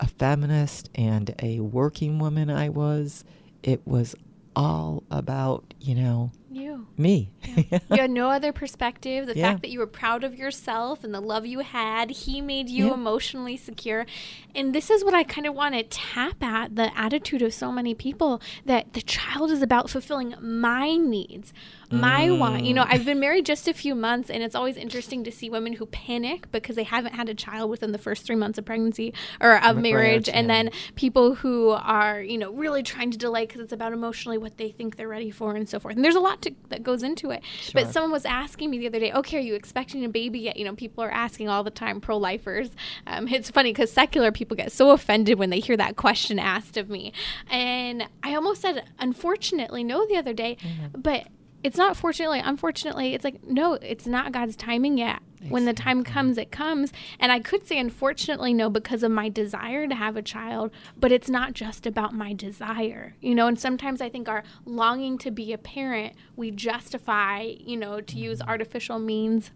[0.00, 3.24] a feminist and a working woman I was.
[3.62, 4.14] It was
[4.54, 6.86] all about, you know, you.
[6.96, 7.30] Me.
[7.44, 7.78] Yeah.
[7.90, 9.26] you had no other perspective.
[9.26, 9.50] The yeah.
[9.50, 12.86] fact that you were proud of yourself and the love you had, he made you
[12.86, 12.94] yeah.
[12.94, 14.06] emotionally secure.
[14.54, 17.70] And this is what I kind of want to tap at the attitude of so
[17.70, 21.52] many people that the child is about fulfilling my needs,
[21.90, 22.38] my mm.
[22.38, 22.64] want.
[22.64, 25.48] You know, I've been married just a few months, and it's always interesting to see
[25.48, 28.64] women who panic because they haven't had a child within the first three months of
[28.64, 33.46] pregnancy or of marriage, and then people who are, you know, really trying to delay
[33.46, 35.96] because it's about emotionally what they think they're ready for and so forth.
[35.96, 37.42] And there's a lot lot to, that goes into it.
[37.60, 37.82] Sure.
[37.82, 40.56] But someone was asking me the other day, okay, are you expecting a baby yet?
[40.56, 42.70] You know, people are asking all the time, pro lifers.
[43.06, 46.76] Um, it's funny because secular people get so offended when they hear that question asked
[46.76, 47.12] of me.
[47.50, 50.56] And I almost said, unfortunately, no, the other day.
[50.60, 51.00] Mm-hmm.
[51.00, 51.28] But
[51.64, 55.20] it's not fortunately, unfortunately, it's like, no, it's not God's timing yet.
[55.38, 55.50] Exactly.
[55.50, 56.92] When the time comes, it comes.
[57.20, 61.12] And I could say, unfortunately, no, because of my desire to have a child, but
[61.12, 63.46] it's not just about my desire, you know.
[63.46, 68.18] And sometimes I think our longing to be a parent, we justify, you know, to
[68.18, 68.50] use mm-hmm.
[68.50, 69.52] artificial means,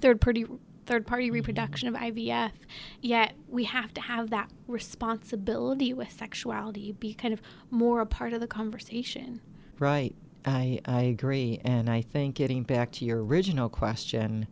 [0.00, 0.46] third party
[0.86, 1.34] third party mm-hmm.
[1.34, 2.52] reproduction of IVF,
[3.00, 8.34] yet we have to have that responsibility with sexuality be kind of more a part
[8.34, 9.40] of the conversation.
[9.78, 10.14] Right.
[10.44, 11.60] I, I agree.
[11.64, 14.46] And I think getting back to your original question,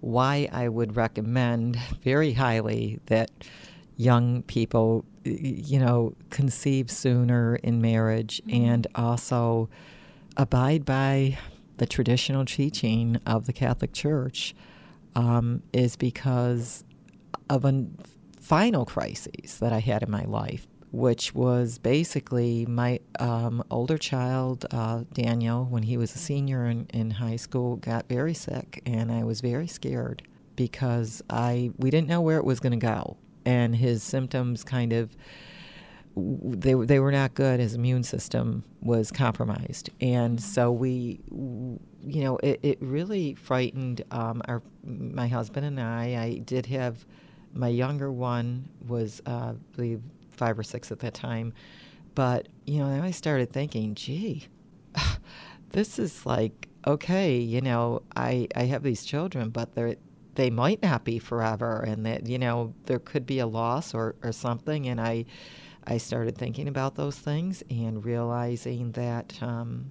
[0.00, 3.30] why I would recommend very highly that
[3.96, 8.64] young people, you know, conceive sooner in marriage mm-hmm.
[8.64, 9.68] and also
[10.36, 11.38] abide by
[11.76, 14.54] the traditional teaching of the Catholic Church
[15.14, 16.84] um, is because
[17.48, 17.86] of a
[18.40, 24.64] final crisis that I had in my life which was basically my um, older child,
[24.70, 29.10] uh, Daniel, when he was a senior in, in high school, got very sick, and
[29.10, 30.22] I was very scared
[30.54, 34.92] because I we didn't know where it was going to go, and his symptoms kind
[34.92, 35.16] of
[36.16, 37.58] they they were not good.
[37.58, 44.42] His immune system was compromised, and so we, you know, it, it really frightened um,
[44.46, 46.22] our my husband and I.
[46.22, 47.04] I did have
[47.52, 50.02] my younger one was uh, I believe
[50.34, 51.52] five or six at that time.
[52.14, 54.46] But, you know, I started thinking, gee,
[55.70, 59.96] this is like, okay, you know, I, I have these children, but they're,
[60.34, 64.16] they might not be forever and that, you know, there could be a loss or,
[64.22, 64.88] or something.
[64.88, 65.24] And I,
[65.86, 69.90] I started thinking about those things and realizing that, um,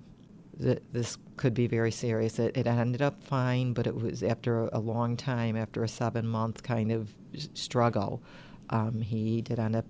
[0.56, 2.38] this could be very serious.
[2.40, 5.88] It, it, ended up fine, but it was after a, a long time, after a
[5.88, 7.14] seven month kind of
[7.54, 8.22] struggle.
[8.70, 9.86] Um, he did end up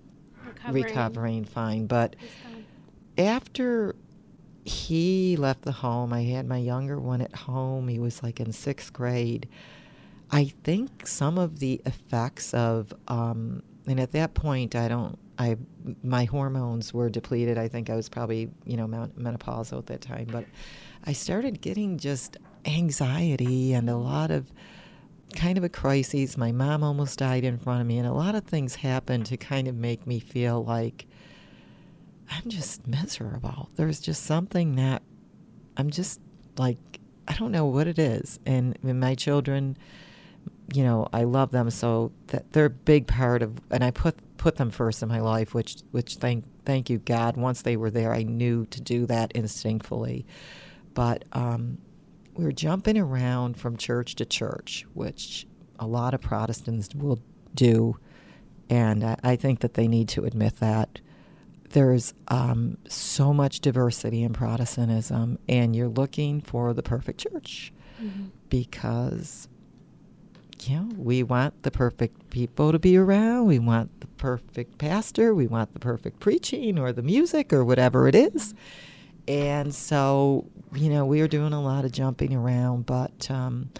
[0.54, 1.86] recovering, recovering fine.
[1.86, 2.16] But
[3.18, 3.94] after
[4.64, 7.88] he left the home, I had my younger one at home.
[7.88, 9.48] He was like in sixth grade.
[10.30, 15.56] I think some of the effects of, um, and at that point, I don't, I,
[16.02, 17.58] my hormones were depleted.
[17.58, 20.28] I think I was probably, you know, menopausal at that time.
[20.30, 20.46] But
[21.04, 24.50] I started getting just anxiety and a lot of
[25.34, 26.36] kind of a crisis.
[26.36, 29.36] My mom almost died in front of me, and a lot of things happened to
[29.36, 31.06] kind of make me feel like
[32.30, 33.68] I'm just miserable.
[33.76, 35.02] There's just something that
[35.76, 36.20] I'm just
[36.56, 36.78] like,
[37.28, 38.38] I don't know what it is.
[38.46, 39.76] And, my children,
[40.72, 44.16] you know, I love them so that they're a big part of, and I put
[44.36, 47.36] put them first in my life, which which thank thank you God.
[47.36, 50.26] Once they were there, I knew to do that instinctively.
[50.92, 51.78] But um,
[52.34, 55.46] we are jumping around from church to church, which
[55.78, 57.20] a lot of Protestants will
[57.54, 57.96] do,
[58.68, 61.00] and I, I think that they need to admit that.
[61.70, 68.26] There's um, so much diversity in Protestantism, and you're looking for the perfect church mm-hmm.
[68.48, 69.48] because
[70.62, 73.46] you know, we want the perfect people to be around.
[73.46, 75.34] We want the perfect pastor.
[75.34, 78.54] We want the perfect preaching or the music or whatever it is.
[79.26, 83.70] And so you know, we were doing a lot of jumping around, but um,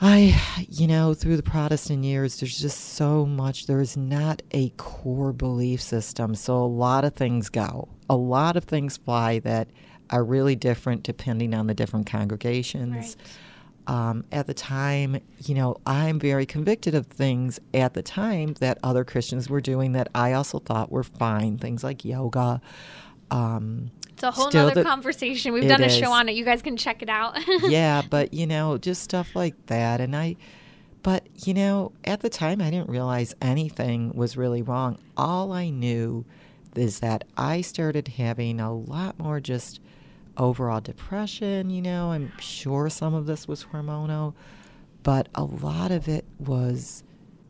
[0.00, 3.66] I, you know, through the Protestant years, there's just so much.
[3.66, 6.34] There's not a core belief system.
[6.34, 7.88] So a lot of things go.
[8.10, 9.68] A lot of things fly that
[10.10, 13.16] are really different depending on the different congregations.
[13.16, 13.16] Right.
[13.86, 18.78] Um, at the time, you know, I'm very convicted of things at the time that
[18.82, 21.58] other Christians were doing that I also thought were fine.
[21.58, 22.62] Things like yoga,
[23.30, 25.52] um, it's a whole other conversation.
[25.52, 25.96] We've done a is.
[25.96, 26.36] show on it.
[26.36, 27.36] You guys can check it out.
[27.64, 30.00] yeah, but you know, just stuff like that.
[30.00, 30.36] And I,
[31.02, 34.98] but you know, at the time, I didn't realize anything was really wrong.
[35.16, 36.24] All I knew
[36.76, 39.80] is that I started having a lot more just
[40.36, 41.70] overall depression.
[41.70, 44.34] You know, I'm sure some of this was hormonal,
[45.02, 47.02] but a lot of it was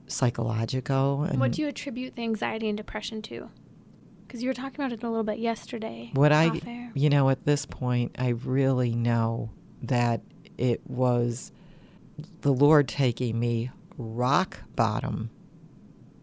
[0.07, 1.27] psychological.
[1.37, 3.51] what do you attribute the anxiety and depression to?
[4.27, 6.11] Because you were talking about it a little bit yesterday.
[6.14, 6.91] What I, air.
[6.95, 9.51] you know, at this point, I really know
[9.83, 10.22] that
[10.57, 11.53] it was
[12.41, 15.31] the Lord taking me rock bottom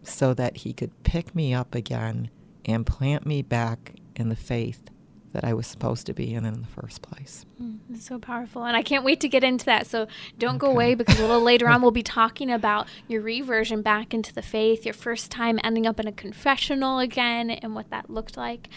[0.02, 2.30] so that He could pick me up again
[2.64, 4.84] and plant me back in the faith
[5.32, 7.46] that I was supposed to be in in the first place.
[7.60, 8.64] Mm, it's so powerful.
[8.64, 9.86] And I can't wait to get into that.
[9.86, 10.06] So
[10.38, 10.58] don't okay.
[10.58, 14.32] go away because a little later on we'll be talking about your reversion back into
[14.34, 18.36] the faith, your first time ending up in a confessional again, and what that looked
[18.36, 18.68] like.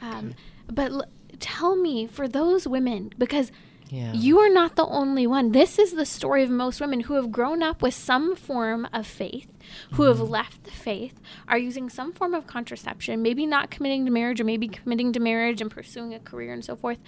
[0.00, 0.36] Um, okay.
[0.68, 1.04] But l-
[1.40, 3.50] tell me, for those women, because
[3.94, 4.12] Yeah.
[4.12, 5.52] You are not the only one.
[5.52, 9.06] This is the story of most women who have grown up with some form of
[9.06, 9.46] faith,
[9.92, 10.32] who have Mm-hmm.
[10.32, 14.44] left the faith, are using some form of contraception, maybe not committing to marriage or
[14.44, 16.98] maybe committing to marriage and pursuing a career and so forth.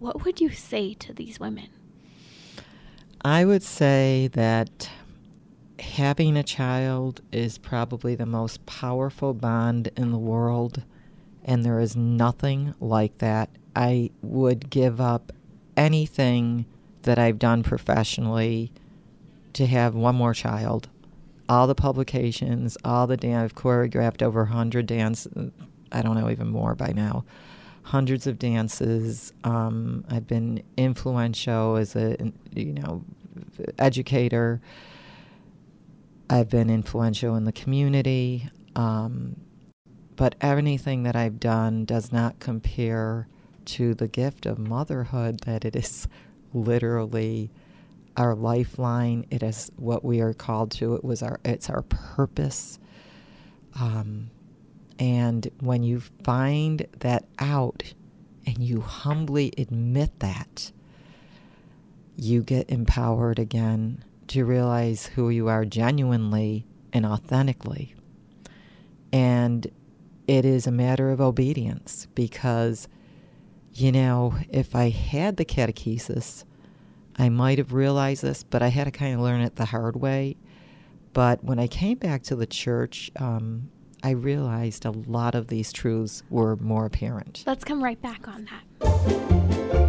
[0.00, 1.68] What would you say to these women?
[3.24, 4.90] I would say that
[5.78, 10.82] having a child is probably the most powerful bond in the world,
[11.44, 13.50] and there is nothing like that.
[13.76, 15.32] I would give up
[15.76, 16.66] anything
[17.02, 18.72] that I've done professionally
[19.54, 20.88] to have one more child.
[21.48, 25.26] All the publications, all the dance, I've choreographed over 100 dance,
[25.92, 27.24] I don't know, even more by now.
[27.82, 29.32] Hundreds of dances.
[29.44, 32.16] Um, I've been influential as a,
[32.54, 33.04] you know,
[33.78, 34.60] educator.
[36.30, 38.48] I've been influential in the community.
[38.74, 39.36] Um,
[40.16, 43.28] but anything that I've done does not compare
[43.66, 46.08] to the gift of motherhood that it is
[46.52, 47.50] literally
[48.16, 49.26] our lifeline.
[49.30, 50.94] It is what we are called to.
[50.94, 52.78] It was our it's our purpose.
[53.78, 54.30] Um,
[54.98, 57.94] and when you find that out
[58.46, 60.70] and you humbly admit that,
[62.16, 67.94] you get empowered again to realize who you are genuinely and authentically.
[69.12, 69.66] And
[70.26, 72.88] it is a matter of obedience because,
[73.74, 76.44] you know, if I had the catechesis,
[77.16, 79.96] I might have realized this, but I had to kind of learn it the hard
[79.96, 80.36] way.
[81.12, 83.70] But when I came back to the church, um,
[84.02, 87.44] I realized a lot of these truths were more apparent.
[87.46, 89.83] Let's come right back on that.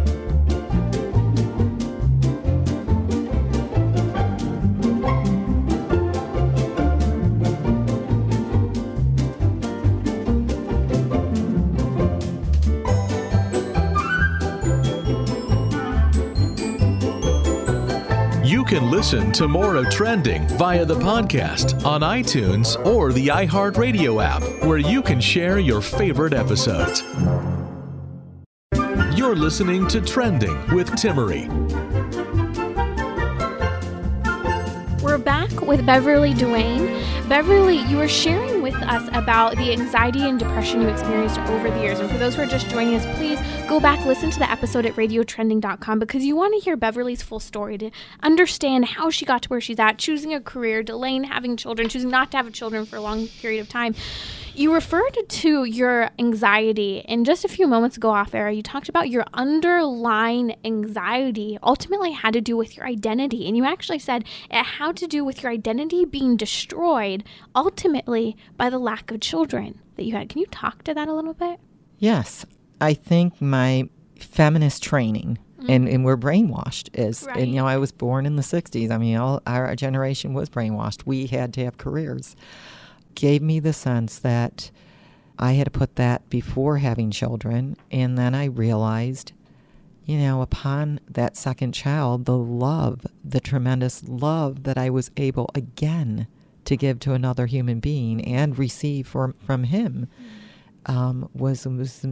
[18.76, 24.42] Can listen to more of Trending via the podcast on iTunes or the iHeartRadio app,
[24.66, 27.02] where you can share your favorite episodes.
[29.16, 31.48] You're listening to Trending with Timmerie.
[35.00, 37.02] We're back with Beverly Duane.
[37.30, 41.80] Beverly, you were sharing with us about the anxiety and depression you experienced over the
[41.80, 41.98] years.
[41.98, 44.86] And for those who are just joining us, please go back, listen to the episode
[44.86, 47.90] at radiotrending.com because you want to hear Beverly's full story to
[48.22, 52.08] understand how she got to where she's at, choosing a career, delaying having children, choosing
[52.08, 53.92] not to have children for a long period of time.
[54.54, 58.48] You referred to your anxiety in just a few moments ago off air.
[58.50, 63.48] You talked about your underlying anxiety ultimately had to do with your identity.
[63.48, 68.70] And you actually said it had to do with your identity being destroyed ultimately by
[68.70, 70.28] the lack of children that you had.
[70.28, 71.58] Can you talk to that a little bit?
[71.98, 72.46] Yes,
[72.80, 75.68] I think my feminist training, mm.
[75.68, 77.38] and, and we're brainwashed, is, Right.
[77.38, 78.90] and you know, I was born in the 60s.
[78.90, 81.06] I mean, all, our generation was brainwashed.
[81.06, 82.36] We had to have careers.
[83.14, 84.70] Gave me the sense that
[85.38, 87.76] I had to put that before having children.
[87.90, 89.32] And then I realized,
[90.04, 95.50] you know, upon that second child, the love, the tremendous love that I was able
[95.54, 96.26] again
[96.64, 100.45] to give to another human being and receive from, from him mm.
[100.86, 102.04] Um, was was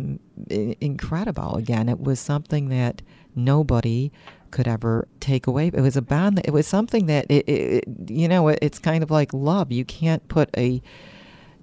[0.48, 1.56] incredible.
[1.56, 3.02] Again, it was something that
[3.34, 4.12] nobody
[4.50, 5.68] could ever take away.
[5.68, 6.38] It was a bond.
[6.38, 8.48] That, it was something that it, it, you know.
[8.48, 9.72] It, it's kind of like love.
[9.72, 10.82] You can't put a,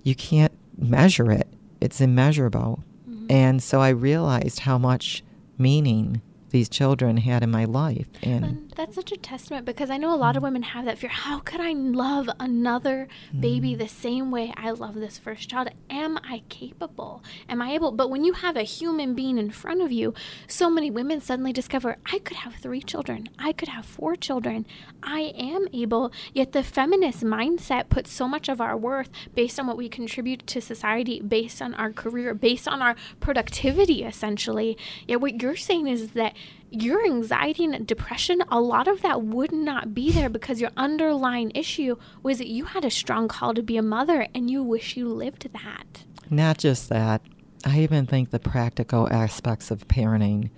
[0.04, 1.48] you can't measure it.
[1.80, 2.84] It's immeasurable.
[3.30, 5.24] And so I realized how much
[5.58, 6.22] meaning
[6.52, 8.08] these children had in my life.
[8.22, 10.46] And And that's such a testament because I know a lot of mm.
[10.46, 11.10] women have that fear.
[11.10, 13.78] How could I love another baby mm.
[13.78, 15.70] the same way I love this first child?
[15.90, 17.24] Am I capable?
[17.50, 17.92] Am I able?
[17.92, 20.14] But when you have a human being in front of you,
[20.48, 23.30] so many women suddenly discover I could have three children.
[23.40, 24.66] I could have four children.
[25.04, 26.12] I am able.
[26.34, 30.46] Yet the feminist mindset puts so much of our worth based on what we contribute
[30.48, 34.78] to society, based on our career, based on our productivity, essentially.
[35.08, 36.36] Yet what you're saying is that
[36.72, 41.52] your anxiety and depression, a lot of that would not be there because your underlying
[41.54, 44.96] issue was that you had a strong call to be a mother and you wish
[44.96, 46.06] you lived that.
[46.30, 47.22] Not just that,
[47.66, 50.50] I even think the practical aspects of parenting.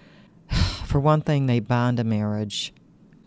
[0.86, 2.74] For one thing, they bond a marriage.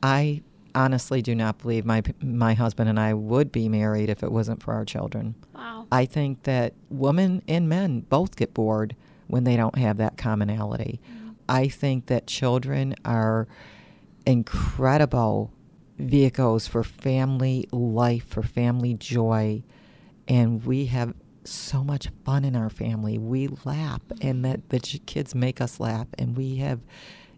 [0.02, 0.42] I
[0.76, 4.62] honestly do not believe my my husband and I would be married if it wasn't
[4.62, 5.34] for our children.
[5.54, 5.86] Wow.
[5.90, 8.94] I think that women and men both get bored
[9.26, 11.00] when they don't have that commonality.
[11.02, 11.25] Mm-hmm.
[11.48, 13.46] I think that children are
[14.26, 15.52] incredible
[15.98, 19.62] vehicles for family life, for family joy,
[20.28, 23.18] and we have so much fun in our family.
[23.18, 26.80] We laugh, and that the kids make us laugh, and we have,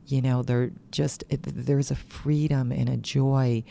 [0.06, 3.62] you know, they're just it, there's a freedom and a joy,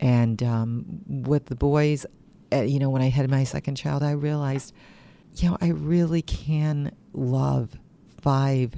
[0.00, 2.04] and um, with the boys,
[2.52, 4.74] uh, you know, when I had my second child, I realized,
[5.36, 7.70] you know, I really can love
[8.20, 8.74] five,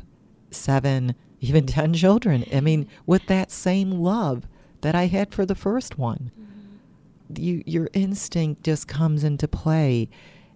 [0.51, 2.45] seven, even ten children.
[2.53, 4.47] I mean, with that same love
[4.81, 6.31] that I had for the first one.
[6.39, 7.43] Mm-hmm.
[7.43, 10.09] You, your instinct just comes into play,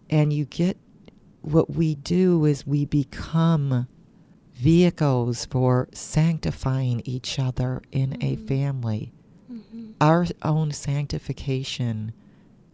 [0.09, 0.76] and you get
[1.43, 3.88] what we do is we become
[4.55, 8.45] vehicles for sanctifying each other in mm-hmm.
[8.45, 9.12] a family.
[9.53, 9.90] Mm-hmm.
[10.01, 12.12] Our own sanctification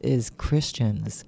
[0.05, 1.25] as Christians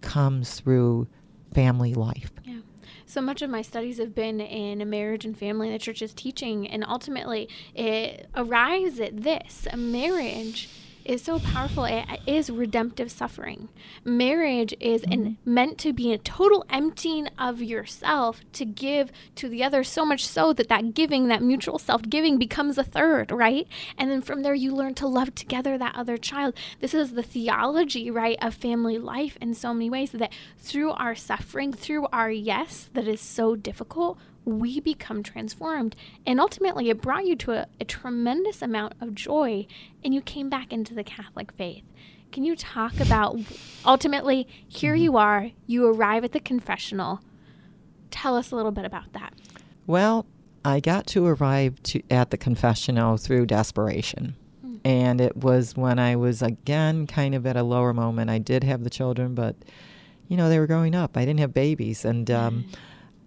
[0.00, 1.08] comes through
[1.52, 2.32] family life.
[2.44, 2.60] Yeah.
[3.08, 6.84] So much of my studies have been in marriage and family, the church's teaching, and
[6.86, 10.68] ultimately it arrives at this a marriage
[11.08, 11.84] is so powerful.
[11.84, 13.68] It is redemptive suffering.
[14.04, 15.12] Marriage is mm-hmm.
[15.12, 20.04] an, meant to be a total emptying of yourself to give to the other, so
[20.04, 23.66] much so that that giving, that mutual self giving, becomes a third, right?
[23.96, 26.54] And then from there, you learn to love together that other child.
[26.80, 31.14] This is the theology, right, of family life in so many ways that through our
[31.14, 35.94] suffering, through our yes, that is so difficult, we become transformed.
[36.26, 39.66] And ultimately, it brought you to a, a, tremendous amount of joy,
[40.02, 41.84] and you came back into the Catholic faith.
[42.32, 43.38] Can you talk about
[43.84, 47.20] ultimately, here you are, you arrive at the confessional.
[48.10, 49.34] Tell us a little bit about that.
[49.86, 50.26] Well,
[50.64, 54.36] I got to arrive to, at the confessional through desperation.
[54.60, 54.76] Hmm.
[54.84, 58.30] And it was when I was again kind of at a lower moment.
[58.30, 59.56] I did have the children, but
[60.28, 61.16] you know, they were growing up.
[61.16, 62.04] I didn't have babies.
[62.04, 62.66] And um,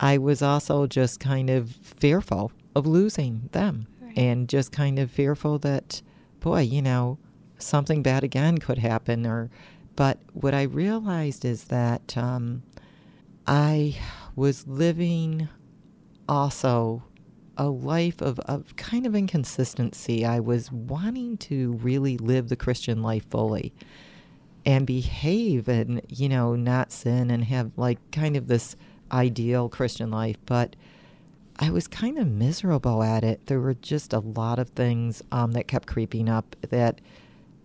[0.02, 4.18] I was also just kind of fearful of losing them right.
[4.18, 6.02] and just kind of fearful that,
[6.40, 7.20] boy, you know,
[7.60, 9.28] something bad again could happen.
[9.28, 9.52] Or,
[9.96, 12.64] but what I realized is that um,
[13.46, 13.96] I
[14.36, 15.48] was living
[16.28, 17.04] also
[17.56, 20.26] a life of, of kind of inconsistency.
[20.26, 23.72] I was wanting to really live the Christian life fully
[24.66, 28.76] and behave and, you know, not sin and have like kind of this
[29.12, 30.76] ideal Christian life, but
[31.60, 33.46] I was kind of miserable at it.
[33.46, 37.02] There were just a lot of things um, that kept creeping up that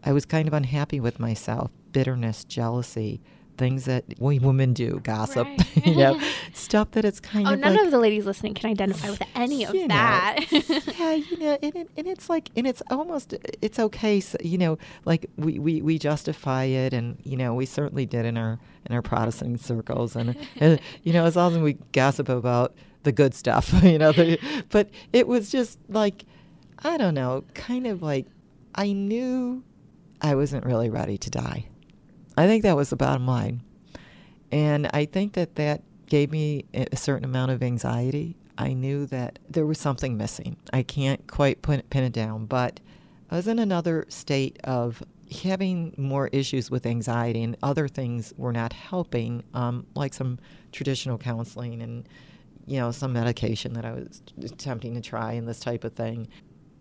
[0.04, 3.22] I was kind of unhappy with myself bitterness, jealousy,
[3.56, 5.76] things that we women do, gossip, right.
[5.86, 6.20] you know,
[6.52, 7.58] stuff that it's kind oh, of.
[7.58, 10.44] Oh, none like, of the ladies listening can identify with any of that.
[10.50, 14.58] yeah, you know, and, it, and it's like, and it's almost, it's okay, so, you
[14.58, 18.58] know, like we, we, we justify it, and you know, we certainly did in our
[18.86, 23.34] in our Protestant circles, and, and you know, as as we gossip about the good
[23.34, 24.38] stuff, you know, the,
[24.70, 26.24] but it was just like,
[26.80, 28.26] I don't know, kind of like,
[28.74, 29.64] I knew
[30.20, 31.68] I wasn't really ready to die.
[32.36, 33.62] I think that was the bottom line.
[34.52, 38.36] And I think that that gave me a certain amount of anxiety.
[38.58, 40.56] I knew that there was something missing.
[40.72, 42.80] I can't quite pin it down, but
[43.30, 45.02] I was in another state of
[45.42, 50.38] having more issues with anxiety, and other things were not helping, um, like some
[50.72, 52.08] traditional counseling and
[52.66, 56.28] you know some medication that I was attempting to try and this type of thing.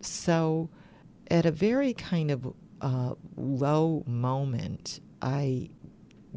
[0.00, 0.70] So,
[1.30, 5.70] at a very kind of uh, low moment, I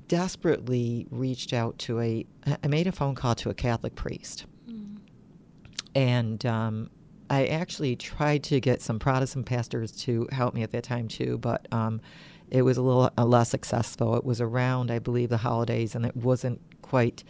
[0.07, 2.25] desperately reached out to a,
[2.63, 4.45] I made a phone call to a Catholic priest.
[4.69, 4.97] Mm.
[5.95, 6.89] And um,
[7.30, 11.38] I actually tried to get some Protestant pastors to help me at that time too,
[11.38, 12.01] but um,
[12.49, 14.15] it was a little uh, less successful.
[14.15, 17.23] It was around, I believe, the holidays, and it wasn't quite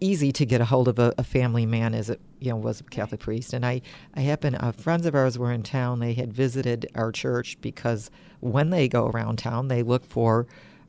[0.00, 2.80] easy to get a hold of a, a, family man as it you know was
[2.80, 3.52] a Catholic priest.
[3.52, 3.82] And I
[4.14, 6.00] I happened uh, friends of ours were in town.
[6.00, 10.46] They had visited our church because when they go around town, they look for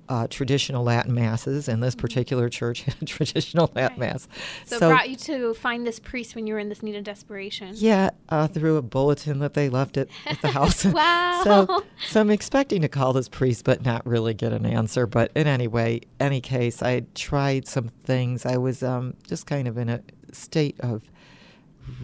[0.10, 2.02] uh, traditional Latin masses, and this mm-hmm.
[2.02, 4.14] particular church had a traditional Latin right.
[4.14, 4.28] mass.
[4.66, 7.04] So, so, brought you to find this priest when you were in this need of
[7.04, 7.74] desperation.
[7.76, 10.86] Yeah, uh, through a bulletin that they left at, at the house.
[10.86, 11.42] wow.
[11.44, 15.08] So, so I'm expecting to call this priest, but not really get an answer.
[15.08, 18.46] But in any way, any case, I tried some things.
[18.46, 20.02] I was um, just kind of in a
[20.32, 21.04] state of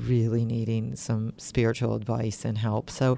[0.05, 2.89] really needing some spiritual advice and help.
[2.89, 3.17] So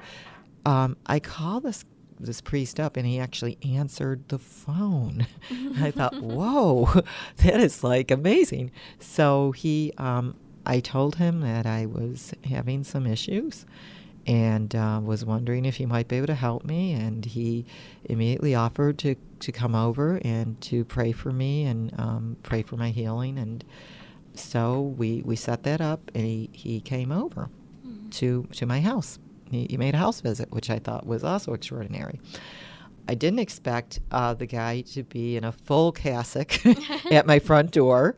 [0.66, 1.86] um, I call this
[2.20, 5.28] this priest up and he actually answered the phone.
[5.80, 7.03] I thought, whoa,
[7.38, 8.72] that is like amazing.
[8.99, 10.36] So he, um,
[10.66, 13.66] I told him that I was having some issues
[14.28, 16.93] and uh, was wondering if he might be able to help me.
[16.93, 17.66] And he
[18.05, 22.78] immediately offered to, to come over and to pray for me and um, pray for
[22.78, 23.38] my healing.
[23.38, 23.63] And
[24.34, 27.49] so we, we set that up and he, he came over
[27.86, 28.09] mm-hmm.
[28.09, 29.20] to, to my house.
[29.52, 32.20] He, he, made a house visit, which I thought was also extraordinary.
[33.08, 36.66] I didn't expect uh, the guy to be in a full cassock
[37.12, 38.16] at my front door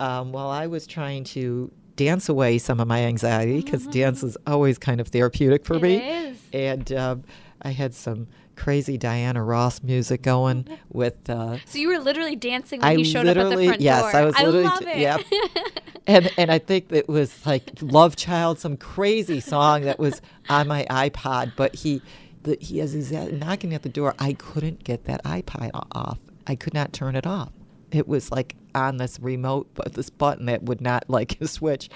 [0.00, 3.90] um, while I was trying to dance away some of my anxiety because Mm-hmm.
[3.90, 5.96] dance is always kind of therapeutic for It me.
[5.98, 6.38] is.
[6.54, 7.24] And um,
[7.60, 8.26] I had some
[8.62, 11.28] crazy Diana Ross music going with.
[11.28, 14.02] Uh, So you were literally dancing when I he showed up at the front yes,
[14.02, 14.14] door.
[14.14, 14.98] I was literally love it.
[14.98, 15.20] yep.
[16.06, 20.68] and and I think it was like Love Child, some crazy song that was on
[20.68, 21.54] my iPod.
[21.56, 22.02] But he,
[22.44, 26.18] the, he as he's knocking at the door, I couldn't get that iPod off.
[26.46, 27.50] I could not turn it off.
[27.90, 31.90] It was like on this remote, but this button that would not like switch.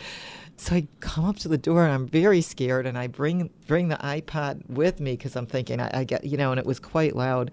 [0.59, 3.89] So I come up to the door and I'm very scared, and I bring bring
[3.89, 6.81] the iPod with me because I'm thinking I, I get you know, and it was
[6.81, 7.51] quite loud.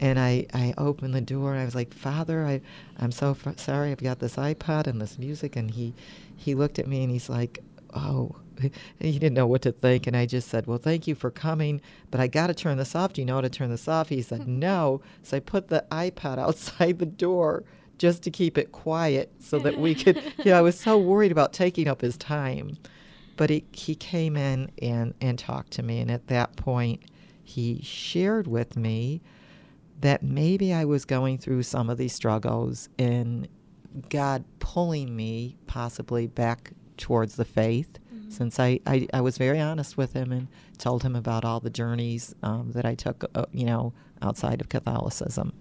[0.00, 2.62] And I, I opened the door and I was like, Father, I,
[2.98, 3.90] I'm so f- sorry.
[3.90, 5.56] I've got this iPod and this music.
[5.56, 5.92] And he,
[6.34, 8.36] he looked at me and he's like, Oh,
[8.98, 10.06] he didn't know what to think.
[10.06, 12.94] And I just said, Well, thank you for coming, but I got to turn this
[12.94, 13.12] off.
[13.12, 14.08] Do you know how to turn this off?
[14.08, 15.02] He said, No.
[15.22, 17.64] So I put the iPod outside the door
[18.00, 21.30] just to keep it quiet so that we could, you know, I was so worried
[21.30, 22.78] about taking up his time.
[23.36, 26.00] But he, he came in and, and talked to me.
[26.00, 27.02] And at that point,
[27.44, 29.20] he shared with me
[30.00, 33.46] that maybe I was going through some of these struggles and
[34.08, 37.98] God pulling me possibly back towards the faith.
[38.30, 40.48] Since I, I, I was very honest with him and
[40.78, 43.92] told him about all the journeys um, that I took, uh, you know,
[44.22, 45.52] outside of Catholicism.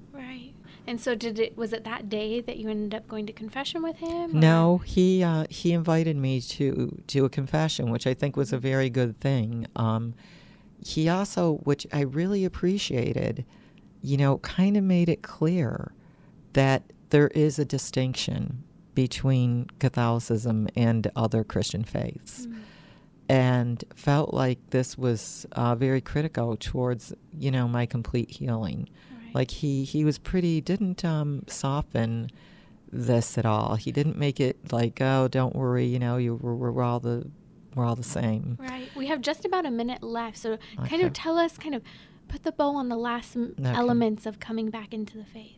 [0.89, 3.83] And so did it was it that day that you ended up going to confession
[3.83, 4.31] with him?
[4.35, 8.51] or- No, he uh, he invited me to to a confession, which I think was
[8.51, 9.67] a very good thing.
[9.75, 10.15] Um,
[10.83, 13.45] he also, which I really appreciated,
[14.01, 15.91] you know, kind of made it clear
[16.53, 16.81] that
[17.11, 18.63] there is a distinction
[18.95, 22.47] between Catholicism and other Christian faiths.
[23.27, 28.89] And felt like this was uh, very critical towards, you know, my complete healing.
[29.29, 29.35] Right.
[29.35, 32.29] Like he, he was pretty, didn't um, soften
[32.91, 33.75] this at all.
[33.75, 37.29] He didn't make it like, oh, don't worry, you know, you we're, we're all the
[37.75, 38.57] we're all the same.
[38.59, 38.89] Right.
[38.95, 40.37] We have just about a minute left.
[40.37, 40.57] So
[40.87, 41.83] kind of tell us kind of
[42.27, 43.69] put the bow on the last m Okay.
[43.69, 45.57] elements of coming back into the faith.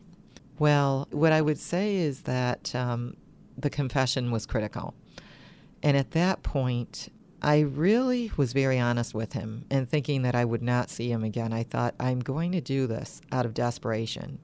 [0.58, 3.16] Well, what I would say is that um,
[3.56, 4.94] the confession was critical.
[5.82, 7.08] And at that point,
[7.42, 11.24] I really was very honest with him and thinking that I would not see him
[11.24, 11.52] again.
[11.52, 14.38] I thought, I'm going to do this out of desperation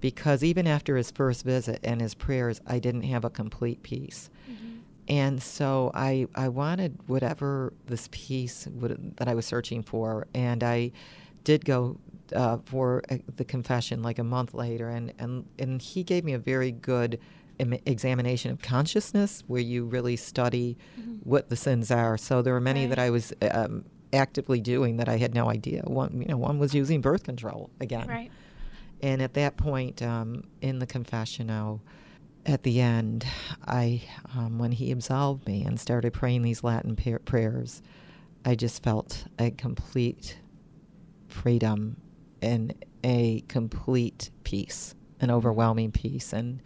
[0.00, 4.30] because even after his first visit and his prayers, I didn't have a complete peace.
[5.08, 10.26] And so I, I wanted whatever this peace would, that I was searching for.
[10.34, 10.92] And I
[11.44, 11.98] did go
[12.36, 14.90] uh, for uh, the confession like a month later.
[14.90, 17.18] And, and, and he gave me a very good
[17.58, 20.76] examination of consciousness where you really study
[21.24, 22.16] what the sins are.
[22.16, 22.90] So there were many Right.
[22.90, 25.82] that I was um, actively doing that I had no idea.
[25.84, 28.06] One, you know, one was using birth control again.
[28.08, 28.30] Right.
[29.02, 31.82] And at that point, um, in the confessional,
[32.46, 33.26] at the end,
[33.66, 34.02] I,
[34.36, 37.82] um, when he absolved me and started praying these Latin pa- prayers,
[38.44, 40.38] I just felt a complete
[41.28, 42.00] freedom
[42.40, 46.62] and a complete peace, an overwhelming peace, and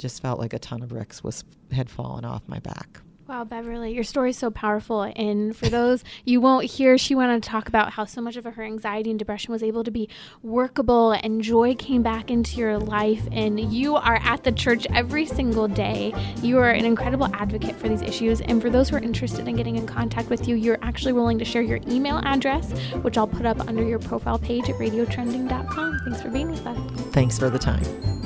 [0.00, 3.00] just felt like a ton of bricks was had fallen off my back.
[3.28, 5.02] Wow, Beverly, your story is so powerful.
[5.02, 8.44] And for those you won't hear, she went to talk about how so much of
[8.44, 10.08] her anxiety and depression was able to be
[10.42, 13.22] workable and joy came back into your life.
[13.30, 16.12] And you are at the church every single day.
[16.42, 18.40] You are an incredible advocate for these issues.
[18.40, 21.38] And for those who are interested in getting in contact with you, you're actually willing
[21.38, 22.72] to share your email address,
[23.02, 26.00] which I'll put up under your profile page at radiotrending.com.
[26.04, 26.76] Thanks for being with us.
[27.12, 28.19] Thanks for the time.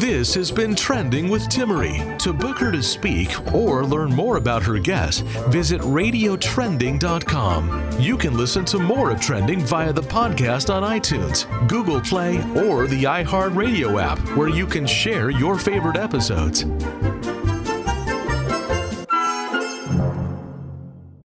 [0.00, 2.18] This has been Trending with Timmerie.
[2.20, 5.20] To book her to speak or learn more about her guests,
[5.50, 8.00] visit radiotrending.com.
[8.00, 12.86] You can listen to more of Trending via the podcast on iTunes, Google Play, or
[12.86, 16.64] the iHeartRadio app, where you can share your favorite episodes.